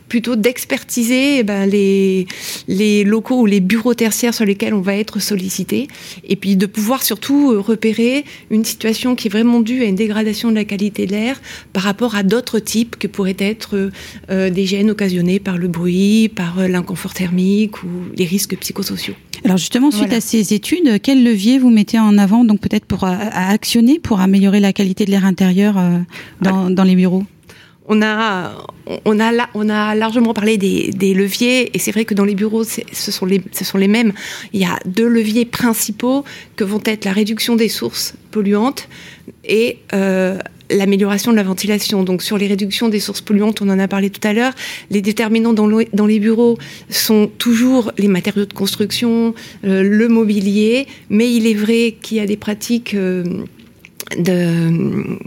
[0.09, 2.27] plutôt d'expertiser eh ben, les,
[2.66, 5.88] les locaux ou les bureaux tertiaires sur lesquels on va être sollicité.
[6.24, 10.51] Et puis de pouvoir surtout repérer une situation qui est vraiment due à une dégradation
[10.51, 11.40] de la qualité de l'air
[11.74, 13.90] par rapport à d'autres types que pourraient être
[14.29, 19.14] des occasionnés par le bruit, par euh, l'inconfort thermique ou les risques psychosociaux.
[19.44, 23.04] Alors justement, suite à ces études, quel levier vous mettez en avant donc peut-être pour
[23.04, 25.98] euh, à actionner pour améliorer la qualité de l'air intérieur euh,
[26.40, 27.24] dans, dans les bureaux?
[27.90, 28.52] On a,
[29.06, 32.34] on a, on a largement parlé des, des leviers et c'est vrai que dans les
[32.34, 34.12] bureaux, ce sont les, ce sont les mêmes.
[34.52, 36.22] Il y a deux leviers principaux
[36.56, 38.88] que vont être la réduction des sources polluantes
[39.42, 40.38] et euh,
[40.70, 42.04] l'amélioration de la ventilation.
[42.04, 44.52] Donc sur les réductions des sources polluantes, on en a parlé tout à l'heure,
[44.90, 45.66] les déterminants dans,
[46.07, 46.59] les bureaux
[46.90, 52.20] sont toujours les matériaux de construction, euh, le mobilier, mais il est vrai qu'il y
[52.20, 53.24] a des pratiques euh,
[54.18, 55.18] de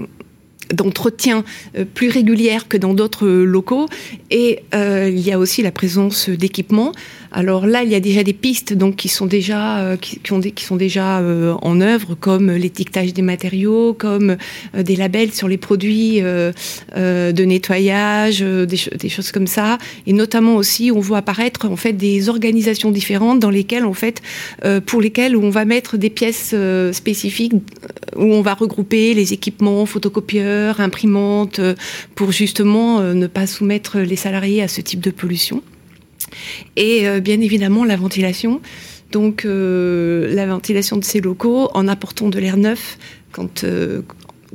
[0.73, 1.43] d'entretien
[1.77, 3.87] euh, plus régulières que dans d'autres locaux.
[4.29, 6.93] Et il y a aussi la présence d'équipements
[7.31, 10.75] Alors là, il y a déjà des pistes donc qui sont déjà des, qui sont
[10.75, 11.23] déjà
[11.61, 14.35] en œuvre, comme l'étiquetage des matériaux, comme
[14.77, 20.91] des labels sur les produits de nettoyage, des, des, choses comme ça, et notamment aussi,
[20.93, 24.21] on voit apparaître en fait des organisations différentes dans lesquelles en fait,
[24.85, 26.53] pour lesquelles on va mettre des pièces
[26.91, 27.53] spécifiques
[28.15, 31.61] où on va regrouper les équipements, photocopieurs, imprimantes,
[32.15, 35.63] pour justement ne pas soumettre les salariés à ce type de pollution.
[36.75, 38.61] Et euh, bien évidemment la ventilation.
[39.11, 42.97] Donc euh, la ventilation de ces locaux en apportant de l'air neuf
[43.31, 44.01] quand, euh,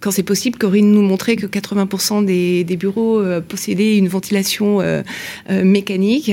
[0.00, 4.80] quand c'est possible, Corinne nous montrait que 80% des, des, bureaux euh, possédaient une ventilation
[4.80, 5.02] euh,
[5.50, 6.32] euh, mécanique.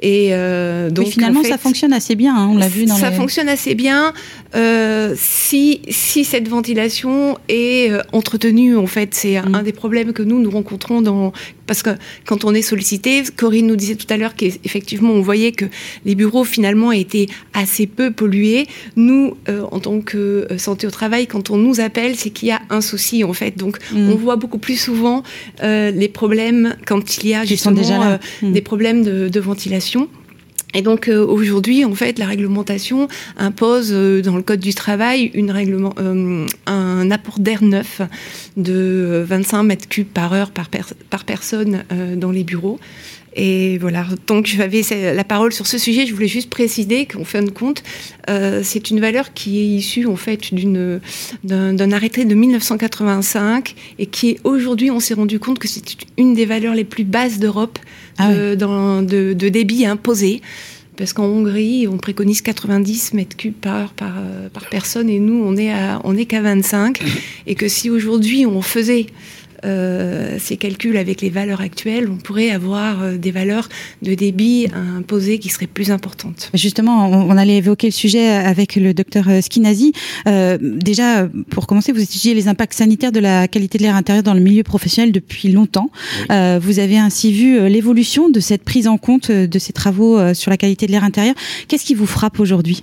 [0.00, 0.30] Et
[0.90, 2.36] donc finalement, ça fonctionne assez bien.
[2.36, 4.12] Hein, on l'a vu dans Ça fonctionne assez bien
[5.16, 8.76] si si cette ventilation est entretenue.
[8.76, 9.54] En fait, c'est mm.
[9.54, 11.32] un des problèmes que nous nous rencontrons dans
[11.66, 11.90] parce que
[12.26, 15.66] quand on est sollicité, Corinne nous disait tout à l'heure qu'effectivement on voyait que
[16.04, 18.66] les bureaux finalement étaient assez peu pollués.
[18.96, 22.62] Nous, en tant que santé au travail, quand on nous appelle, c'est qu'il y a
[22.70, 23.56] un souci en fait.
[23.56, 24.10] Donc mm.
[24.10, 25.22] on voit beaucoup plus souvent
[25.62, 28.52] euh, les problèmes quand il y a justement euh, mm.
[28.52, 30.08] des problèmes de, ventilation.
[30.74, 35.50] Et donc euh, aujourd'hui, en fait, la réglementation impose dans le code du travail une
[35.50, 35.94] règlement,
[36.66, 38.00] un apport d'air neuf
[38.56, 40.68] de 25 mètres cubes par heure par,
[41.10, 41.84] par personne
[42.16, 42.78] dans les bureaux.
[43.36, 44.82] Et voilà, donc j'avais
[45.12, 46.06] la parole sur ce sujet.
[46.06, 47.82] Je voulais juste préciser qu'en fin de compte,
[48.30, 50.54] euh, c'est une valeur qui est issue en fait
[51.42, 55.84] d'un arrêté de 1985 et qui aujourd'hui, on s'est rendu compte que c'est
[56.16, 57.78] une des valeurs les plus basses d'Europe
[58.18, 60.40] ah euh, de, de, débit imposé.
[60.96, 64.14] Parce qu'en Hongrie, on préconise 90 mètres cubes par, par,
[64.52, 67.00] par personne et nous, on est à, on est qu'à 25.
[67.48, 69.06] Et que si aujourd'hui on faisait
[69.64, 73.68] euh, ces calculs avec les valeurs actuelles, on pourrait avoir euh, des valeurs
[74.02, 76.50] de débit imposées qui seraient plus importantes.
[76.54, 79.92] Justement, on, allait évoquer le sujet avec le docteur Skinazi.
[80.26, 84.22] Euh, déjà, pour commencer, vous étudiez les impacts sanitaires de la qualité de l'air intérieur
[84.22, 85.90] dans le milieu professionnel depuis longtemps.
[86.28, 90.56] vous avez ainsi vu l'évolution de cette prise en compte de ces travaux sur la
[90.56, 91.34] qualité de l'air intérieur.
[91.68, 92.82] Qu'est-ce qui vous frappe aujourd'hui?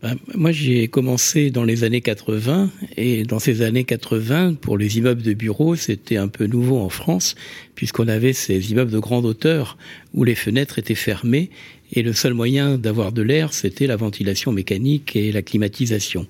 [0.00, 4.98] Ben, moi, j'ai commencé dans les années 80 et dans ces années 80, pour les
[4.98, 7.34] immeubles de bureaux, c'était un peu nouveau en France
[7.74, 9.76] puisqu'on avait ces immeubles de grande hauteur
[10.14, 11.50] où les fenêtres étaient fermées
[11.92, 16.28] et le seul moyen d'avoir de l'air, c'était la ventilation mécanique et la climatisation.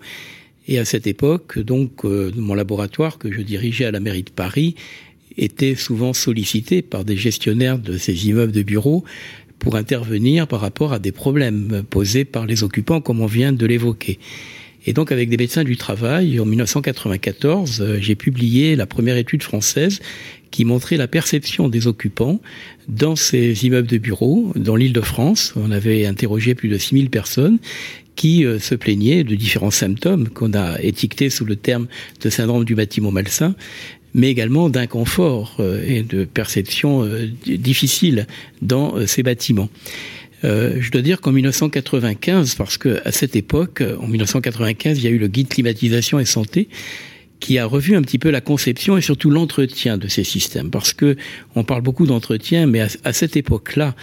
[0.67, 4.31] Et à cette époque, donc, euh, mon laboratoire que je dirigeais à la mairie de
[4.31, 4.77] Paris
[5.37, 9.05] était souvent sollicité par des gestionnaires de ces immeubles de bureaux
[9.59, 13.67] pour intervenir par rapport à des problèmes posés par les occupants, comme on vient de
[13.67, 14.19] l'évoquer.
[14.87, 19.43] Et donc, avec des médecins du travail, en 1994, euh, j'ai publié la première étude
[19.43, 20.01] française
[20.51, 22.41] qui montrait la perception des occupants
[22.89, 25.53] dans ces immeubles de bureaux, dans l'île de France.
[25.57, 27.59] On avait interrogé plus de 6000 personnes
[28.17, 31.87] qui euh, se plaignaient de différents symptômes qu'on a étiquetés sous le terme
[32.21, 33.55] de syndrome du bâtiment malsain,
[34.15, 38.27] mais également d'inconfort euh, et de perception euh, difficile
[38.63, 39.69] dans euh, ces bâtiments.
[40.43, 45.11] je dois dire qu'en 1995, parce que à cette époque, en 1995, il y a
[45.11, 46.69] eu le guide climatisation et santé
[47.41, 50.93] qui a revu un petit peu la conception et surtout l'entretien de ces systèmes, parce
[50.93, 51.17] que
[51.55, 53.95] on parle beaucoup d'entretien, mais à cette époque-là,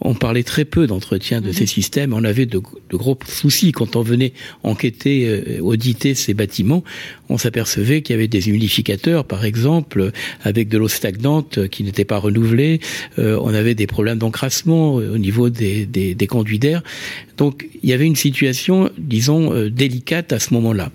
[0.00, 1.66] on parlait très peu d'entretien de ces mhm.
[1.66, 2.12] systèmes.
[2.12, 2.60] On avait de,
[2.90, 4.32] gros soucis quand on venait
[4.62, 6.82] enquêter, euh, auditer ces bâtiments.
[7.28, 12.04] On s'apercevait qu'il y avait des humidificateurs, par exemple, avec de l'eau stagnante qui n'était
[12.04, 12.80] pas renouvelée.
[13.18, 16.82] Euh, on avait des problèmes d'encrassement au niveau des, des conduits d'air.
[17.40, 20.90] Donc, il y avait une situation, disons, euh, délicate à ce moment-là.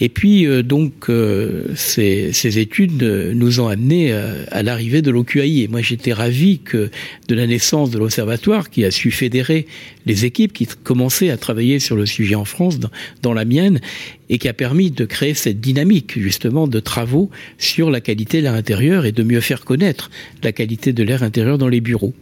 [0.00, 5.62] Et puis euh, donc euh, ces, ces, études nous ont amenés à, l'arrivée de l'OQAI.
[5.62, 6.90] Et moi j'étais ravi que
[7.28, 9.66] de la naissance de l'observatoire qui a su fédérer
[10.06, 12.90] les équipes qui commençaient à travailler sur le sujet en France, dans,
[13.22, 13.80] dans la mienne,
[14.28, 18.44] et qui a permis de créer cette dynamique justement de travaux sur la qualité de
[18.44, 20.10] l'air intérieur et de mieux faire connaître
[20.42, 22.14] la qualité de l'air intérieur dans les bureaux.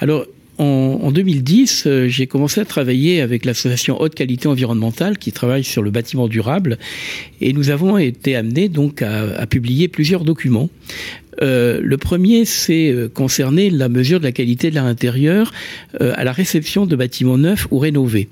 [0.00, 0.26] Alors
[0.62, 5.82] en, 2010, euh, j'ai commencé à travailler avec l'association Haute Qualité Environnementale qui travaille sur
[5.82, 6.78] le bâtiment durable
[7.40, 10.70] et nous avons été amenés donc à, publier plusieurs documents.
[11.40, 15.52] Euh, le premier, c'est euh, concerné la mesure de la qualité de l'air intérieur
[15.98, 18.28] à la réception de bâtiments neufs ou rénovés.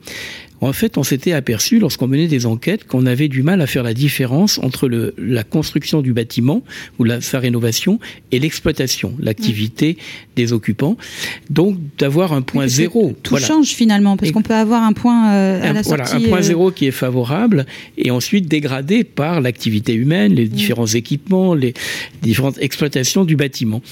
[0.61, 3.83] En fait, on s'était aperçu, lorsqu'on menait des enquêtes, qu'on avait du mal à faire
[3.83, 6.62] la différence entre le, la construction du bâtiment
[6.99, 7.99] ou la, sa rénovation
[8.31, 9.96] et l'exploitation, l'activité
[10.37, 10.96] des occupants.
[11.49, 13.16] Donc, d'avoir un point zéro.
[13.23, 16.05] Tout change finalement, parce qu'on peut avoir un point euh, à la sortie.
[16.05, 20.46] Voilà, un point euh, zéro qui est favorable et ensuite dégradé par l'activité humaine, les
[20.46, 21.75] différents équipements, les
[22.23, 23.83] différentes exploitations du bâtiment.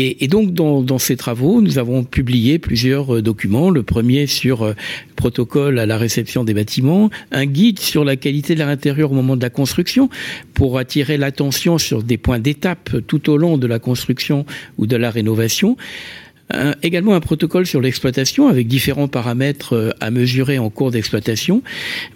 [0.00, 3.68] Et, donc, dans, ces travaux, nous avons publié plusieurs euh, documents.
[3.68, 4.74] Le premier sur euh,
[5.16, 9.14] protocole à la réception des bâtiments, un guide sur la qualité de l'air intérieur au
[9.14, 10.08] moment de la construction,
[10.54, 14.46] pour attirer l'attention sur des points d'étape tout au long de la construction
[14.78, 15.76] ou de la rénovation
[16.82, 21.62] également un protocole sur l'exploitation avec différents paramètres euh, à mesurer en cours d'exploitation.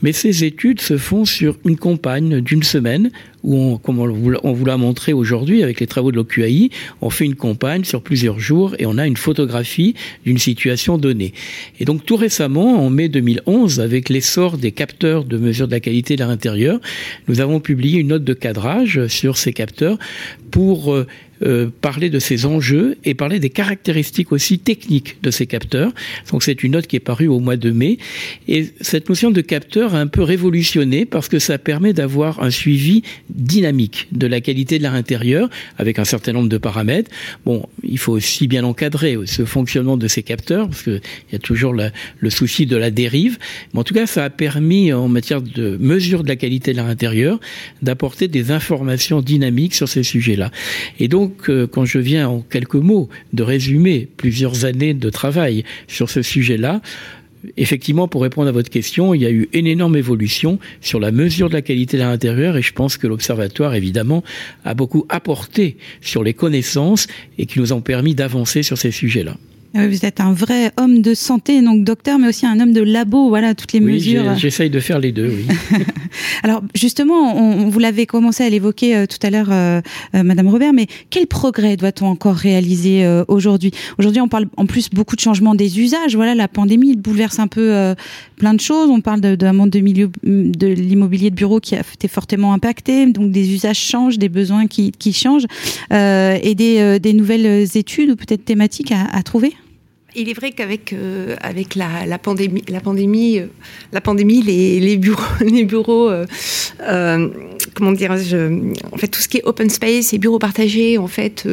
[0.03, 3.11] Mais ces études se font sur une campagne d'une semaine
[3.43, 7.25] où, on, comme on vous l'a montré aujourd'hui avec les travaux de l'OQAI, on fait
[7.25, 9.95] une campagne sur plusieurs jours et on a une photographie
[10.25, 11.35] d'une situation donnée.
[11.81, 15.81] Et donc tout récemment, en mai 2011, avec l'essor des capteurs de mesure de la
[15.81, 16.81] qualité de l'air intérieur,
[17.29, 19.99] nous avons publié une note de cadrage sur ces capteurs
[20.51, 20.95] pour
[21.45, 25.93] euh, parler de ces enjeux et parler des caractéristiques aussi techniques de ces capteurs.
[26.31, 27.99] Donc c'est une note qui est parue au mois de mai.
[28.49, 32.51] Et cette notion de capteur a un peu révolutionné parce que ça permet d'avoir un
[32.51, 37.11] suivi dynamique de la qualité de l'air intérieur avec un certain nombre de paramètres.
[37.45, 41.01] Bon, il faut aussi bien encadrer ce fonctionnement de ces capteurs parce qu'il
[41.33, 43.39] y a toujours le souci de la dérive.
[43.73, 46.77] Mais en tout cas, ça a permis en matière de mesure de la qualité de
[46.77, 47.41] l'air intérieur
[47.83, 50.51] d'apporter des informations dynamiques sur ces sujets-là.
[50.99, 55.65] Et donc, donc, quand je viens en quelques mots de résumer plusieurs années de travail
[55.89, 56.81] sur ce sujet-là,
[57.57, 61.11] effectivement, pour répondre à votre question, il y a eu une énorme évolution sur la
[61.11, 64.23] mesure de la qualité de l'intérieur et je pense que l'Observatoire, évidemment,
[64.65, 67.07] a beaucoup apporté sur les connaissances
[67.39, 69.37] et qui nous ont permis d'avancer sur ces sujets-là.
[69.75, 72.83] Ah vous êtes un vrai homme de santé, donc docteur, mais aussi un homme de
[72.83, 73.29] labo.
[73.29, 74.35] Voilà toutes les oui, mesures.
[74.37, 75.29] J'essaye de faire les deux.
[75.29, 75.79] Oui.
[76.43, 79.81] Alors justement, on, vous l'avez commencé à l'évoquer euh, tout à l'heure, euh,
[80.15, 83.71] euh, Madame Robert, mais quel progrès doit-on encore réaliser aujourd'hui?
[83.99, 86.17] Aujourd'hui, on parle en plus beaucoup de changements des usages.
[86.17, 87.95] Voilà, la pandémie bouleverse un peu
[88.37, 88.91] plein de choses.
[88.91, 93.07] On parle d'un monde de milieu de l'immobilier de bureau qui a été fortement impacté,
[93.07, 95.47] donc des usages changent, des besoins qui, qui changent,
[95.91, 99.55] et des, des nouvelles études ou peut-être thématiques à, à trouver?
[100.15, 103.47] Il est vrai qu'avec euh, avec la, la, pandémie, la pandémie, euh,
[103.93, 106.27] la pandémie, les, les bureaux, les bureaux, euh,
[106.83, 107.29] euh
[107.75, 111.49] comment dire, en fait, tout ce qui est open space et bureaux partagés, en fait,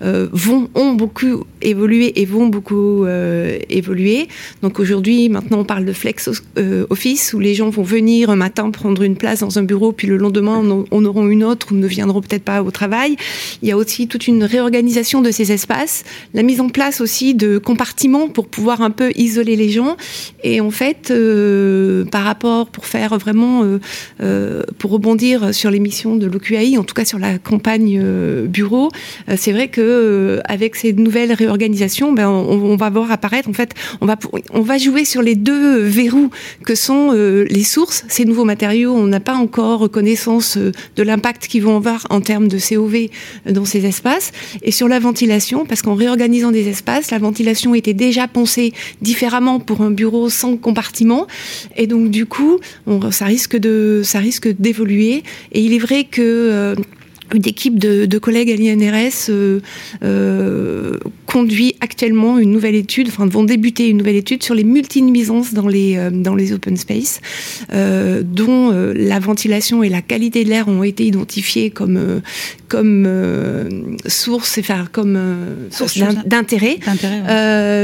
[0.00, 3.06] vont ont beaucoup évolué et vont beaucoup
[3.68, 4.28] évoluer.
[4.62, 6.30] Donc aujourd'hui, maintenant, on parle de flex
[6.90, 10.08] office où les gens vont venir un matin prendre une place dans un bureau, puis
[10.08, 13.16] le lendemain, on, on aura une autre ou ne viendront peut-être pas au travail.
[13.62, 16.04] Il y a aussi toute une réorganisation de ces espaces,
[16.34, 19.96] la mise en place aussi de compartiments pour pouvoir un peu isoler les gens.
[20.42, 23.78] Et en fait, euh, par rapport, pour faire vraiment, euh,
[24.22, 28.02] euh, pour rebondir sur l'émission de l'OQAI, en tout cas sur la campagne
[28.46, 28.90] bureau,
[29.36, 34.06] c'est vrai que avec ces nouvelles réorganisations, ben, on, va voir apparaître, en fait, on
[34.06, 34.16] va,
[34.52, 36.30] on va jouer sur les deux verrous
[36.64, 38.92] que sont les sources, ces nouveaux matériaux.
[38.92, 43.08] On n'a pas encore connaissance de l'impact qu'ils vont avoir en termes de COV
[43.50, 44.32] dans ces espaces.
[44.62, 49.60] Et sur la ventilation, parce qu'en réorganisant des espaces, la ventilation était déjà pensé différemment
[49.60, 51.26] pour un bureau sans compartiment.
[51.76, 52.58] Et donc, du coup,
[53.10, 55.22] ça risque de, ça risque d'évoluer.
[55.52, 56.74] Et il est vrai que euh,
[57.34, 59.60] une équipe de, collègues à l'INRS euh,
[60.02, 60.98] euh,
[61.32, 65.66] conduit actuellement une nouvelle étude, enfin vont débuter une nouvelle étude sur les multinuisances dans
[65.66, 67.20] les euh, dans les open space,
[67.70, 72.20] dont la ventilation et la qualité de l'air ont été identifiées comme
[72.68, 73.08] comme
[74.06, 75.18] source, enfin comme
[75.70, 76.78] source d'intérêt,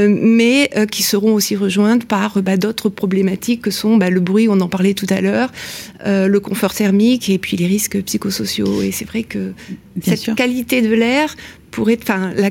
[0.07, 4.59] mais qui seront aussi rejointes par bah, d'autres problématiques que sont bah, le bruit, on
[4.61, 5.51] en parlait tout à l'heure,
[6.05, 8.81] le confort thermique et puis les risques psychosociaux.
[8.81, 9.53] Et c'est vrai que
[10.03, 11.35] cette qualité de l'air
[11.71, 11.99] pourrait,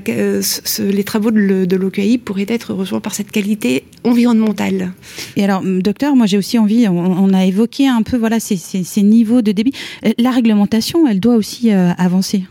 [0.09, 0.43] euh,
[0.79, 4.93] les travaux de l'OQI pourraient être rejoints par cette qualité environnementale.
[5.37, 9.03] Et alors, docteur, moi j'ai aussi envie, on, a évoqué un peu voilà ces, ces,
[9.03, 9.73] niveaux de débit.
[10.05, 12.45] Euh, la réglementation, elle doit aussi euh, avancer.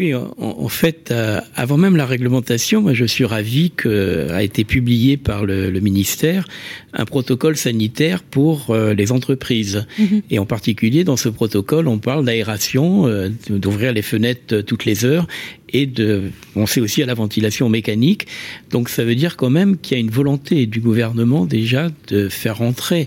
[0.00, 5.18] Oui, en, fait, euh, avant même la réglementation, moi, je suis ravi qu'a été publié
[5.18, 6.48] par le, ministère
[6.94, 9.86] un protocole sanitaire pour euh, les entreprises.
[9.98, 10.22] Mhm.
[10.30, 15.04] Et en particulier, dans ce protocole, on parle d'aération, euh, d'ouvrir les fenêtres toutes les
[15.04, 15.28] heures
[15.68, 18.26] et de penser aussi à la ventilation mécanique.
[18.70, 22.30] Donc ça veut dire quand même qu'il y a une volonté du gouvernement déjà de
[22.30, 23.06] faire rentrer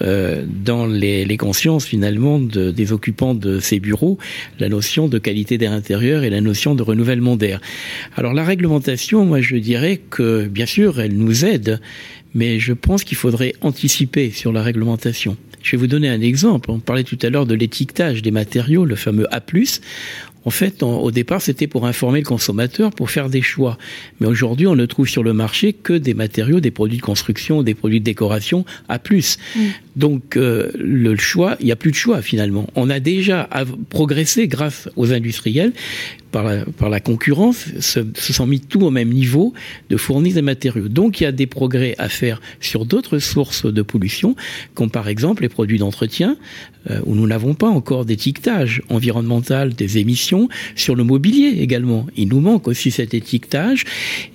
[0.00, 4.18] euh, dans les, les, consciences finalement de, des occupants de ces bureaux
[4.58, 7.60] la notion de qualité d'air intérieur et la notion de renouvellement d'air.
[8.16, 11.80] Alors la réglementation, moi je dirais que bien sûr elle nous aide,
[12.34, 15.36] mais je pense qu'il faudrait anticiper sur la réglementation.
[15.62, 16.70] Je vais vous donner un exemple.
[16.70, 19.40] On parlait tout à l'heure de l'étiquetage des matériaux, le fameux A+.
[20.44, 23.78] En fait, au départ, c'était pour informer le consommateur, pour faire des choix.
[24.20, 27.62] Mais aujourd'hui, on ne trouve sur le marché que des matériaux, des produits de construction,
[27.62, 29.38] des produits de décoration à plus.
[29.54, 29.60] Mm.
[29.96, 32.66] Donc, euh, le choix, il n'y a plus de choix finalement.
[32.74, 33.48] On a déjà
[33.90, 35.72] progressé grâce aux industriels
[36.32, 39.52] par la, concurrence, se, sont mis tout au même niveau
[39.90, 40.88] de fournir des matériaux.
[40.88, 44.34] Donc il y a des progrès à faire sur d'autres sources de pollution,
[44.74, 46.36] comme par exemple les produits d'entretien,
[46.90, 52.06] euh, où nous n'avons pas encore d'étiquetage environnemental des émissions, sur le mobilier également.
[52.16, 53.84] Il nous manque aussi cet étiquetage,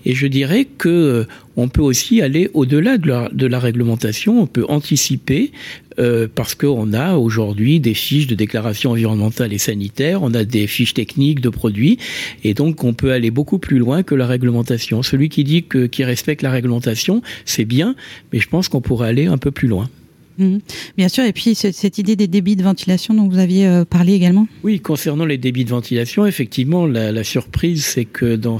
[0.05, 1.23] et je dirais que euh,
[1.57, 5.51] on peut aussi aller au-delà de la réglementation, on peut anticiper
[5.99, 10.67] euh, parce qu'on a aujourd'hui des fiches de déclaration environnementale et sanitaire, on a des
[10.67, 11.97] fiches techniques de produits,
[12.43, 15.03] et donc on peut aller beaucoup plus loin que la réglementation.
[15.03, 17.95] Celui qui dit que qui respecte la réglementation, c'est bien,
[18.31, 19.89] mais je pense qu'on pourrait aller un peu plus loin.
[20.37, 20.59] Mhm.
[20.97, 24.13] Bien sûr, et puis cette idée des débits de ventilation dont vous aviez euh, parlé
[24.13, 24.47] également.
[24.63, 28.59] Oui, concernant les débits de ventilation, effectivement, la, la surprise, c'est que dans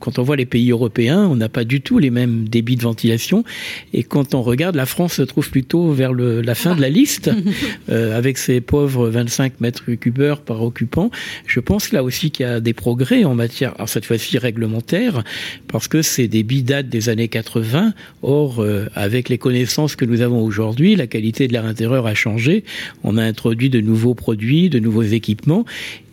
[0.00, 2.82] quand on voit les pays européens, on n'a pas du tout les mêmes débits de
[2.82, 3.44] ventilation,
[3.92, 6.88] et quand on regarde, la France se trouve plutôt vers le, la fin de la
[6.88, 7.30] liste,
[7.88, 10.14] euh, avec ses pauvres 25 mètres cubes
[10.46, 11.10] par occupant.
[11.46, 15.24] Je pense là aussi qu'il y a des progrès en matière, alors cette fois-ci réglementaire,
[15.68, 17.92] parce que ces débits datent des années 80.
[18.22, 22.14] Or, euh, avec les connaissances que nous avons aujourd'hui, la qualité de l'air intérieur a
[22.14, 22.64] changé.
[23.04, 25.64] On a introduit de nouveaux produits, de nouveaux équipements,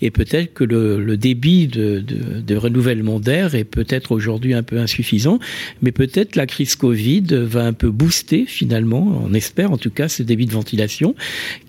[0.04, 5.40] et peut-être que le, débit de, de, renouvellement d'air est peut-être aujourd'hui un peu insuffisant,
[5.82, 10.08] mais peut-être la crise Covid va un peu booster finalement, on espère en tout cas,
[10.08, 11.16] ce débit de ventilation,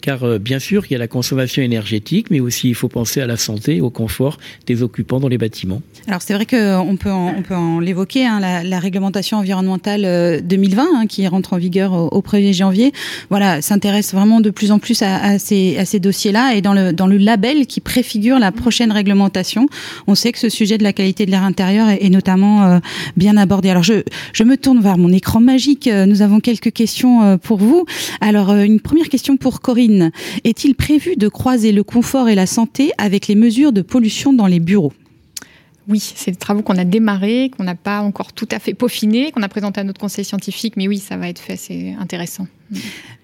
[0.03, 3.23] car euh, bien sûr il y a la consommation énergétique, mais aussi il faut penser
[3.23, 5.81] à la santé, au confort des occupants dans les bâtiments.
[6.07, 10.83] Alors c'est vrai qu'on peut en, on peut en l'évoquer, hein, la, réglementation environnementale 2020
[10.83, 12.93] euh, hein, qui rentre en vigueur au 1er janvier
[13.31, 16.55] voilà, s'intéresse vraiment de plus en plus à, ces, dossiers-là.
[16.55, 19.69] Et dans le, label qui préfigure la prochaine réglementation,
[20.07, 22.79] on sait que ce sujet de la qualité de l'air intérieur est, notamment euh,
[23.17, 23.71] bien abordé.
[23.71, 24.03] Alors, je,
[24.33, 25.87] je me tourne vers mon écran magique.
[25.87, 27.85] Euh, nous avons quelques questions euh, pour vous.
[28.21, 30.11] Alors, une première question pour Corinne.
[30.45, 34.47] Est-il prévu de croiser le confort et la santé avec les mesures de pollution dans
[34.47, 34.93] les bureaux?
[35.89, 39.33] Oui, c'est des travaux qu'on a démarrés, qu'on n'a pas encore tout à fait peaufinés,
[39.33, 42.47] qu'on a présenté à notre conseil scientifique, mais oui, ça va être fait, c'est intéressant.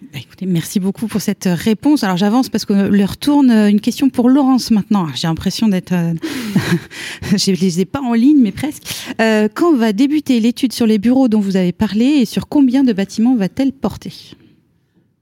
[0.01, 2.05] Bah, merci beaucoup pour cette réponse.
[2.05, 5.09] Alors j'avance parce que leur tourne une question pour Laurence maintenant.
[5.15, 6.15] J'ai l'impression d'être, euh,
[7.37, 8.83] je les ai pas en ligne, mais presque.
[9.21, 12.85] Euh, quand va débuter l'étude sur les bureaux dont vous avez parlé et sur combien
[12.85, 14.13] de bâtiments va-t-elle porter?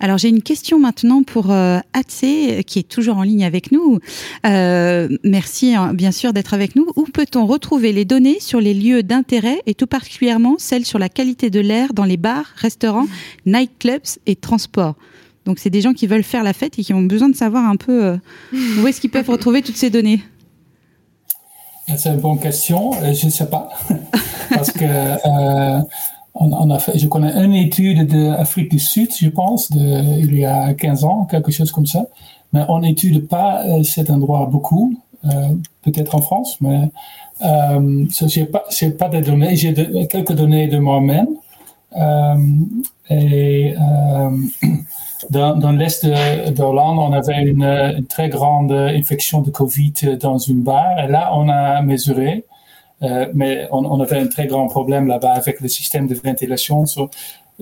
[0.00, 2.24] Alors j'ai une question maintenant pour euh, Atse,
[2.66, 3.98] qui est toujours en ligne avec nous.
[4.46, 6.86] Euh, merci hein, bien sûr d'être avec nous.
[6.96, 11.08] Où peut-on retrouver les données sur les lieux d'intérêt et tout particulièrement celles sur la
[11.08, 13.06] qualité de l'air dans les bars, restaurants,
[13.46, 14.96] nightclubs et transports?
[15.46, 17.64] Donc c'est des gens qui veulent faire la fête et qui ont besoin de savoir
[17.68, 18.16] un peu euh,
[18.82, 20.20] où est-ce qu'ils peuvent retrouver toutes ces données.
[21.96, 22.92] C'est une bonne question.
[23.02, 23.68] Euh, je ne sais pas.
[24.50, 25.80] Parce que euh,
[26.34, 30.44] on, a fait, je connais une étude d'Afrique du Sud, je pense, de, il y
[30.44, 32.06] a 15 ans, quelque chose comme ça.
[32.52, 35.48] Mais on n'étude pas euh, cet endroit beaucoup, euh,
[35.82, 36.90] peut-être en France, mais
[37.42, 38.64] euh, je n'ai pas,
[38.98, 39.56] pas de données.
[39.56, 39.72] J'ai
[40.08, 41.28] quelques données de moi-même.
[41.96, 42.36] Euh,
[43.08, 44.30] et euh,
[45.30, 50.62] dans, dans l'est de, Hollande, on avait une, très grande infection de Covid dans une
[50.62, 50.98] bar.
[50.98, 52.44] Et là, on a mesuré
[53.02, 56.84] euh, mais on, avait un très grand problème là-bas avec le système de ventilation.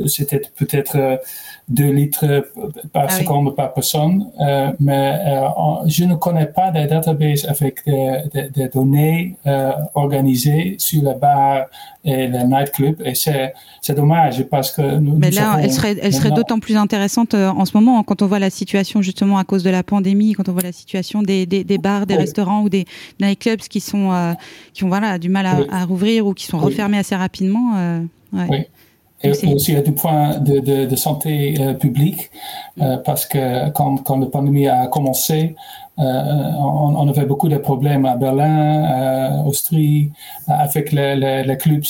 [0.07, 1.21] C'était peut-être
[1.69, 2.45] 2 euh, litres
[2.93, 5.49] par ah seconde par personne, euh, mais euh,
[5.87, 11.15] je ne connais pas des databases avec des, des, des données euh, organisées sur la
[11.15, 11.67] bar
[12.05, 16.31] et le nightclub, et c'est dommage parce que nous, Mais là, elle serait, elle serait
[16.31, 19.71] d'autant plus intéressante en ce moment quand on voit la situation justement à cause de
[19.71, 22.87] la pandémie, quand on voit la situation des, des, des bars, des restaurants ou des
[23.21, 24.37] nightclubs qui sont
[24.73, 27.75] qui ont voilà du mal à, à rouvrir ou qui sont refermés assez rapidement.
[28.33, 28.69] Ouais.
[29.25, 32.31] Oui et aussi du point de, de, de santé euh, publique,
[32.81, 35.57] euh, parce que quand, quand la pandémie a commencé,
[35.99, 40.11] on, on, avait beaucoup de problèmes à Berlin, Austrie,
[40.47, 41.83] avec les, les, les clubs.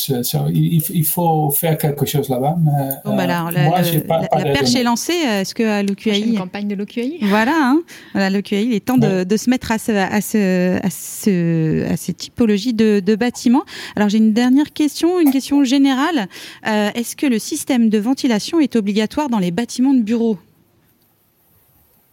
[0.53, 2.57] il, il, faut faire quelque chose là-bas.
[3.05, 5.13] Bon, bah la, la, perche est lancée.
[5.13, 7.83] Est-ce que à l'OQAI une campagne de l'OQAI Voilà, hein.
[8.13, 11.93] voilà l'OQAI, il est temps de, de, se mettre à, ce, à, ce, à, ce,
[11.93, 13.65] à ces typologies de, de bâtiments.
[13.95, 16.29] Alors j'ai une dernière question, une question générale.
[16.65, 20.39] Est-ce que le système de ventilation est obligatoire dans les bâtiments de bureaux?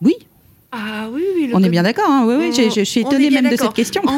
[0.02, 0.16] Oui
[0.78, 2.10] ah oui, oui on est bien d'accord.
[2.10, 2.26] Hein.
[2.28, 4.02] oui, oui, je, suis étonnée même de cette question.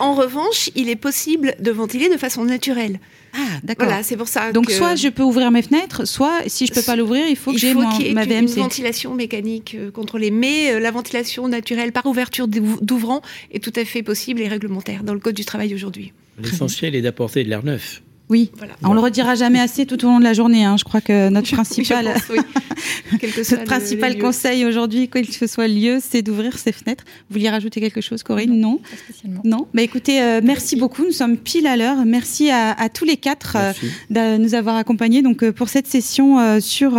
[0.00, 3.00] En, revanche, il est possible de ventiler de façon naturelle.
[3.34, 3.86] Ah, d'accord.
[3.86, 4.52] Voilà, c'est pour ça.
[4.52, 7.52] Donc, soit je peux ouvrir mes fenêtres, soit si je peux pas l'ouvrir, il faut
[7.52, 8.40] que j'ai ma VMC.
[8.40, 13.72] Une ventilation mécanique euh, contrôlée, mais euh, la ventilation naturelle par ouverture d'ouvrant est tout
[13.76, 16.12] à fait possible et réglementaire dans le code du travail aujourd'hui.
[16.42, 18.02] L'essentiel est d'apporter de l'air neuf.
[18.30, 18.74] Oui, voilà.
[18.82, 20.64] on le redira jamais assez tout au long de la journée.
[20.64, 20.76] Hein.
[20.76, 22.04] Je crois que notre principal,
[23.12, 27.04] notre principal conseil aujourd'hui, quel que soit le lieu, c'est d'ouvrir ses fenêtres.
[27.28, 28.58] Vous vouliez rajouter quelque chose, Corinne?
[28.58, 28.80] Non,
[29.24, 29.40] Non.
[29.44, 31.04] non bah, écoutez, euh, merci beaucoup.
[31.04, 32.04] Nous sommes pile à l'heure.
[32.04, 33.72] Merci à, à, tous les quatre euh,
[34.10, 36.98] de nous avoir accompagnés donc euh, pour cette session sur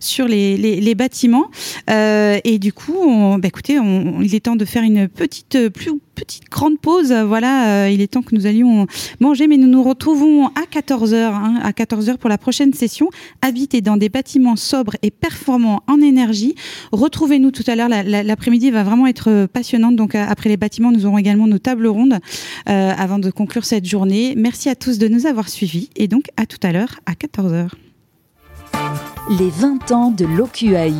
[0.00, 1.50] sur les, les, les bâtiments.
[1.88, 5.90] et du coup, on, bah, écoutez, on, il est temps de faire une petite plus
[6.24, 7.12] petite grande pause.
[7.12, 8.86] Voilà, il est temps que nous allions
[9.20, 13.08] manger, mais nous nous retrouvons à 14h, hein, à 14h pour la prochaine session.
[13.40, 16.54] Habiter dans des bâtiments sobres et performants en énergie.
[16.92, 17.88] Retrouvez-nous tout à l'heure.
[17.88, 19.96] L'après-midi va vraiment être passionnante.
[19.96, 22.18] Donc après les bâtiments, nous aurons également nos tables rondes
[22.68, 24.34] euh, avant de conclure cette journée.
[24.36, 27.68] Merci à tous de nous avoir suivis et donc à tout à l'heure à 14h.
[29.38, 30.92] Les 20 ans de l'OQAI.